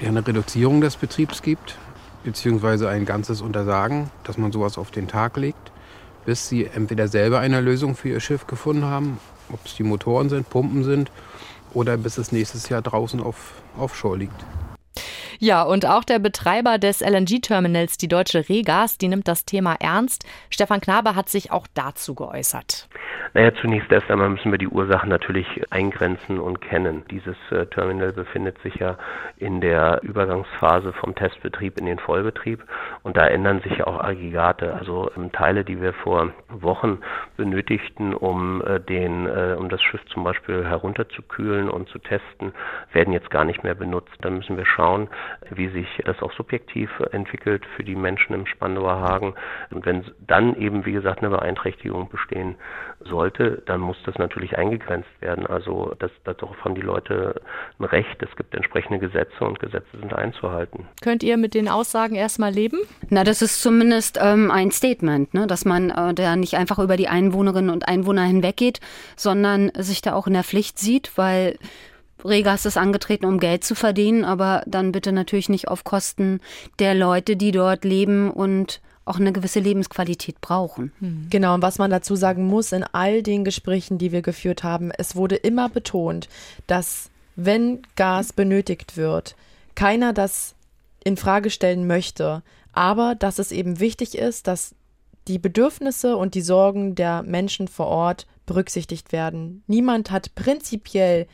eine 0.00 0.26
Reduzierung 0.26 0.80
des 0.80 0.96
Betriebs 0.96 1.42
gibt, 1.42 1.76
beziehungsweise 2.24 2.88
ein 2.88 3.04
ganzes 3.06 3.40
Untersagen, 3.40 4.10
dass 4.24 4.36
man 4.36 4.52
sowas 4.52 4.78
auf 4.78 4.90
den 4.90 5.06
Tag 5.08 5.36
legt 5.36 5.70
bis 6.26 6.48
sie 6.48 6.66
entweder 6.66 7.08
selber 7.08 7.38
eine 7.38 7.60
Lösung 7.62 7.94
für 7.94 8.10
ihr 8.10 8.20
Schiff 8.20 8.46
gefunden 8.46 8.84
haben, 8.84 9.18
ob 9.52 9.64
es 9.64 9.74
die 9.74 9.82
Motoren 9.82 10.28
sind, 10.28 10.48
Pumpen 10.50 10.84
sind, 10.84 11.10
oder 11.74 11.96
bis 11.96 12.18
es 12.18 12.32
nächstes 12.32 12.68
Jahr 12.68 12.82
draußen 12.82 13.20
auf 13.20 13.52
Offshore 13.78 14.16
liegt. 14.16 14.44
Ja, 15.38 15.62
und 15.62 15.86
auch 15.86 16.04
der 16.04 16.18
Betreiber 16.18 16.78
des 16.78 17.00
LNG-Terminals, 17.00 17.98
die 17.98 18.08
deutsche 18.08 18.48
Regas, 18.48 18.98
die 18.98 19.08
nimmt 19.08 19.28
das 19.28 19.44
Thema 19.44 19.76
ernst. 19.80 20.24
Stefan 20.50 20.80
Knabe 20.80 21.14
hat 21.14 21.28
sich 21.28 21.52
auch 21.52 21.66
dazu 21.74 22.14
geäußert. 22.14 22.88
Naja, 23.34 23.52
zunächst 23.60 23.92
erst 23.92 24.10
einmal 24.10 24.30
müssen 24.30 24.50
wir 24.50 24.58
die 24.58 24.68
Ursachen 24.68 25.10
natürlich 25.10 25.46
eingrenzen 25.70 26.38
und 26.38 26.62
kennen. 26.62 27.04
Dieses 27.10 27.36
äh, 27.50 27.66
Terminal 27.66 28.12
befindet 28.12 28.56
sich 28.62 28.76
ja 28.76 28.96
in 29.36 29.60
der 29.60 30.00
Übergangsphase 30.02 30.94
vom 30.94 31.14
Testbetrieb 31.14 31.78
in 31.78 31.84
den 31.84 31.98
Vollbetrieb 31.98 32.64
und 33.02 33.18
da 33.18 33.26
ändern 33.26 33.60
sich 33.60 33.76
ja 33.76 33.86
auch 33.86 34.02
Aggregate, 34.02 34.72
also 34.72 35.10
ähm, 35.16 35.32
Teile, 35.32 35.64
die 35.64 35.82
wir 35.82 35.92
vor 35.92 36.32
Wochen 36.48 37.00
benötigten, 37.36 38.14
um 38.14 38.62
äh, 38.62 38.80
den, 38.80 39.26
äh, 39.26 39.54
um 39.58 39.68
das 39.68 39.82
Schiff 39.82 40.00
zum 40.06 40.24
Beispiel 40.24 40.64
herunterzukühlen 40.64 41.68
und 41.68 41.90
zu 41.90 41.98
testen, 41.98 42.54
werden 42.92 43.12
jetzt 43.12 43.30
gar 43.30 43.44
nicht 43.44 43.62
mehr 43.62 43.74
benutzt. 43.74 44.14
Da 44.22 44.30
müssen 44.30 44.56
wir 44.56 44.64
schauen, 44.64 45.08
wie 45.50 45.68
sich 45.68 45.88
das 46.04 46.20
auch 46.22 46.32
subjektiv 46.32 46.90
entwickelt 47.12 47.64
für 47.76 47.84
die 47.84 47.96
Menschen 47.96 48.34
im 48.34 48.46
Spandauer 48.46 49.00
Hagen. 49.00 49.34
Und 49.70 49.86
wenn 49.86 50.04
dann 50.26 50.56
eben, 50.56 50.84
wie 50.86 50.92
gesagt, 50.92 51.20
eine 51.20 51.30
Beeinträchtigung 51.30 52.08
bestehen 52.08 52.56
soll, 53.00 53.26
sollte, 53.26 53.62
dann 53.66 53.80
muss 53.80 53.96
das 54.04 54.16
natürlich 54.18 54.56
eingegrenzt 54.56 55.08
werden. 55.20 55.46
Also 55.46 55.94
das, 55.98 56.10
darauf 56.24 56.56
haben 56.64 56.74
die 56.74 56.80
Leute 56.80 57.40
ein 57.78 57.84
Recht. 57.84 58.22
Es 58.22 58.34
gibt 58.36 58.54
entsprechende 58.54 58.98
Gesetze 58.98 59.44
und 59.44 59.58
Gesetze 59.58 59.98
sind 59.98 60.12
einzuhalten. 60.14 60.86
Könnt 61.02 61.22
ihr 61.22 61.36
mit 61.36 61.54
den 61.54 61.68
Aussagen 61.68 62.14
erstmal 62.14 62.52
leben? 62.52 62.78
Na, 63.08 63.24
das 63.24 63.42
ist 63.42 63.62
zumindest 63.62 64.18
ähm, 64.20 64.50
ein 64.50 64.70
Statement, 64.70 65.34
ne? 65.34 65.46
dass 65.46 65.64
man 65.64 65.90
äh, 65.90 66.14
da 66.14 66.36
nicht 66.36 66.54
einfach 66.54 66.78
über 66.78 66.96
die 66.96 67.08
Einwohnerinnen 67.08 67.70
und 67.70 67.88
Einwohner 67.88 68.24
hinweggeht, 68.24 68.80
sondern 69.16 69.70
sich 69.76 70.02
da 70.02 70.14
auch 70.14 70.26
in 70.26 70.34
der 70.34 70.44
Pflicht 70.44 70.78
sieht, 70.78 71.12
weil 71.16 71.58
Regas 72.24 72.66
ist 72.66 72.76
angetreten, 72.76 73.26
um 73.26 73.38
Geld 73.38 73.64
zu 73.64 73.74
verdienen, 73.74 74.24
aber 74.24 74.62
dann 74.66 74.92
bitte 74.92 75.12
natürlich 75.12 75.48
nicht 75.48 75.68
auf 75.68 75.84
Kosten 75.84 76.40
der 76.78 76.94
Leute, 76.94 77.36
die 77.36 77.52
dort 77.52 77.84
leben 77.84 78.30
und 78.30 78.80
auch 79.04 79.20
eine 79.20 79.32
gewisse 79.32 79.60
Lebensqualität 79.60 80.40
brauchen. 80.40 80.92
Hm. 80.98 81.28
Genau, 81.30 81.54
und 81.54 81.62
was 81.62 81.78
man 81.78 81.90
dazu 81.90 82.16
sagen 82.16 82.46
muss, 82.46 82.72
in 82.72 82.84
all 82.84 83.22
den 83.22 83.44
Gesprächen, 83.44 83.98
die 83.98 84.10
wir 84.12 84.20
geführt 84.20 84.64
haben, 84.64 84.90
es 84.90 85.14
wurde 85.14 85.36
immer 85.36 85.68
betont, 85.68 86.28
dass 86.66 87.10
wenn 87.36 87.82
Gas 87.94 88.32
benötigt 88.32 88.96
wird, 88.96 89.36
keiner 89.74 90.12
das 90.12 90.54
in 91.04 91.16
Frage 91.16 91.50
stellen 91.50 91.86
möchte, 91.86 92.42
aber 92.72 93.14
dass 93.14 93.38
es 93.38 93.52
eben 93.52 93.78
wichtig 93.78 94.18
ist, 94.18 94.48
dass 94.48 94.74
die 95.28 95.38
Bedürfnisse 95.38 96.16
und 96.16 96.34
die 96.34 96.42
Sorgen 96.42 96.94
der 96.94 97.22
Menschen 97.22 97.68
vor 97.68 97.86
Ort 97.86 98.26
berücksichtigt 98.44 99.12
werden. 99.12 99.62
Niemand 99.66 100.10
hat 100.10 100.34
prinzipiell 100.34 101.26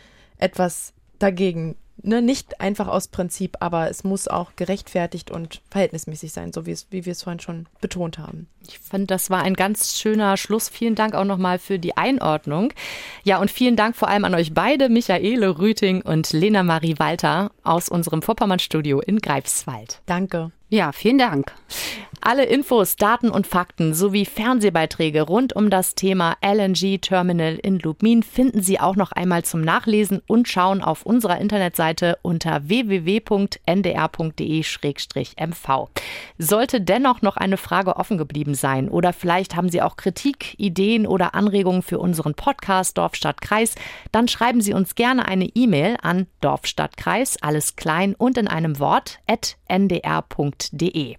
etwas 0.42 0.92
dagegen, 1.18 1.76
ne, 2.02 2.20
nicht 2.20 2.60
einfach 2.60 2.88
aus 2.88 3.08
Prinzip, 3.08 3.56
aber 3.60 3.88
es 3.88 4.04
muss 4.04 4.28
auch 4.28 4.52
gerechtfertigt 4.56 5.30
und 5.30 5.62
verhältnismäßig 5.70 6.32
sein, 6.32 6.52
so 6.52 6.66
wie, 6.66 6.72
es, 6.72 6.86
wie 6.90 7.04
wir 7.04 7.12
es 7.12 7.22
vorhin 7.22 7.40
schon 7.40 7.66
betont 7.80 8.18
haben. 8.18 8.48
Ich 8.66 8.78
fand, 8.78 9.10
das 9.10 9.30
war 9.30 9.42
ein 9.42 9.54
ganz 9.54 9.98
schöner 9.98 10.36
Schluss. 10.36 10.68
Vielen 10.68 10.94
Dank 10.94 11.14
auch 11.14 11.24
nochmal 11.24 11.58
für 11.58 11.78
die 11.78 11.96
Einordnung. 11.96 12.72
Ja, 13.24 13.40
und 13.40 13.50
vielen 13.50 13.76
Dank 13.76 13.96
vor 13.96 14.08
allem 14.08 14.24
an 14.24 14.34
euch 14.34 14.54
beide, 14.54 14.88
Michaele 14.88 15.58
Rüting 15.58 16.02
und 16.02 16.32
Lena 16.32 16.62
Marie 16.62 16.98
Walter 16.98 17.50
aus 17.62 17.88
unserem 17.88 18.22
Vorpommern-Studio 18.22 19.00
in 19.00 19.18
Greifswald. 19.18 20.00
Danke. 20.06 20.50
Ja, 20.68 20.92
vielen 20.92 21.18
Dank. 21.18 21.52
Alle 22.24 22.44
Infos, 22.44 22.94
Daten 22.94 23.30
und 23.30 23.48
Fakten 23.48 23.94
sowie 23.94 24.24
Fernsehbeiträge 24.24 25.22
rund 25.22 25.56
um 25.56 25.70
das 25.70 25.96
Thema 25.96 26.36
LNG 26.40 26.98
Terminal 27.00 27.58
in 27.60 27.80
Lubmin 27.80 28.22
finden 28.22 28.62
Sie 28.62 28.78
auch 28.78 28.94
noch 28.94 29.10
einmal 29.10 29.44
zum 29.44 29.60
Nachlesen 29.60 30.22
und 30.28 30.46
Schauen 30.46 30.82
auf 30.82 31.04
unserer 31.04 31.40
Internetseite 31.40 32.20
unter 32.22 32.68
www.ndr.de-mv. 32.68 33.48
Sollte 36.38 36.80
dennoch 36.80 37.22
noch 37.22 37.36
eine 37.36 37.56
Frage 37.56 37.96
offen 37.96 38.18
geblieben 38.18 38.54
sein 38.54 38.88
oder 38.88 39.12
vielleicht 39.12 39.56
haben 39.56 39.68
Sie 39.68 39.82
auch 39.82 39.96
Kritik, 39.96 40.54
Ideen 40.60 41.08
oder 41.08 41.34
Anregungen 41.34 41.82
für 41.82 41.98
unseren 41.98 42.34
Podcast 42.34 42.98
Dorf 42.98 43.16
Stadt 43.16 43.40
Kreis, 43.40 43.74
dann 44.12 44.28
schreiben 44.28 44.60
Sie 44.60 44.74
uns 44.74 44.94
gerne 44.94 45.26
eine 45.26 45.46
E-Mail 45.46 45.96
an 46.02 46.28
Dorfstadtkreis, 46.40 47.42
alles 47.42 47.74
klein 47.74 48.14
und 48.14 48.38
in 48.38 48.46
einem 48.46 48.78
Wort, 48.78 49.18
at 49.26 49.56
ndr.de. 49.66 51.16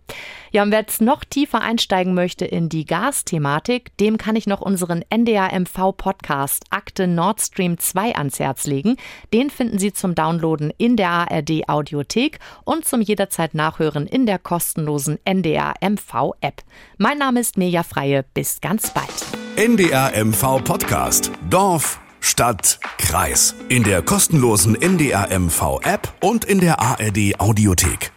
Ja, 0.51 0.61
und 0.61 0.71
wer 0.71 0.85
jetzt 0.93 1.01
noch 1.01 1.23
tiefer 1.23 1.61
einsteigen 1.61 2.13
möchte 2.13 2.45
in 2.45 2.69
die 2.69 2.85
Gasthematik, 2.85 3.97
dem 3.97 4.19
kann 4.19 4.35
ich 4.35 4.45
noch 4.45 4.61
unseren 4.61 5.03
NDR-MV-Podcast 5.09 6.65
Akte 6.69 7.07
Nord 7.07 7.41
Stream 7.41 7.79
2 7.79 8.15
ans 8.15 8.37
Herz 8.37 8.67
legen. 8.67 8.97
Den 9.33 9.49
finden 9.49 9.79
Sie 9.79 9.91
zum 9.91 10.13
Downloaden 10.13 10.71
in 10.77 10.95
der 10.95 11.09
ARD 11.09 11.67
Audiothek 11.67 12.37
und 12.63 12.85
zum 12.85 13.01
jederzeit 13.01 13.55
Nachhören 13.55 14.05
in 14.05 14.27
der 14.27 14.37
kostenlosen 14.37 15.17
NDR 15.25 15.73
MV 15.81 16.35
App. 16.41 16.61
Mein 16.99 17.17
Name 17.17 17.39
ist 17.39 17.57
Mirja 17.57 17.81
Freie. 17.81 18.23
Bis 18.35 18.61
ganz 18.61 18.93
bald. 18.93 19.07
NDR 19.55 20.11
MV 20.23 20.63
Podcast. 20.63 21.31
Dorf, 21.49 21.99
Stadt, 22.19 22.79
Kreis. 22.99 23.55
In 23.69 23.81
der 23.81 24.03
kostenlosen 24.03 24.79
NDR 24.79 25.27
MV 25.39 25.79
App 25.81 26.13
und 26.21 26.45
in 26.45 26.59
der 26.59 26.79
ARD 26.79 27.39
Audiothek. 27.39 28.11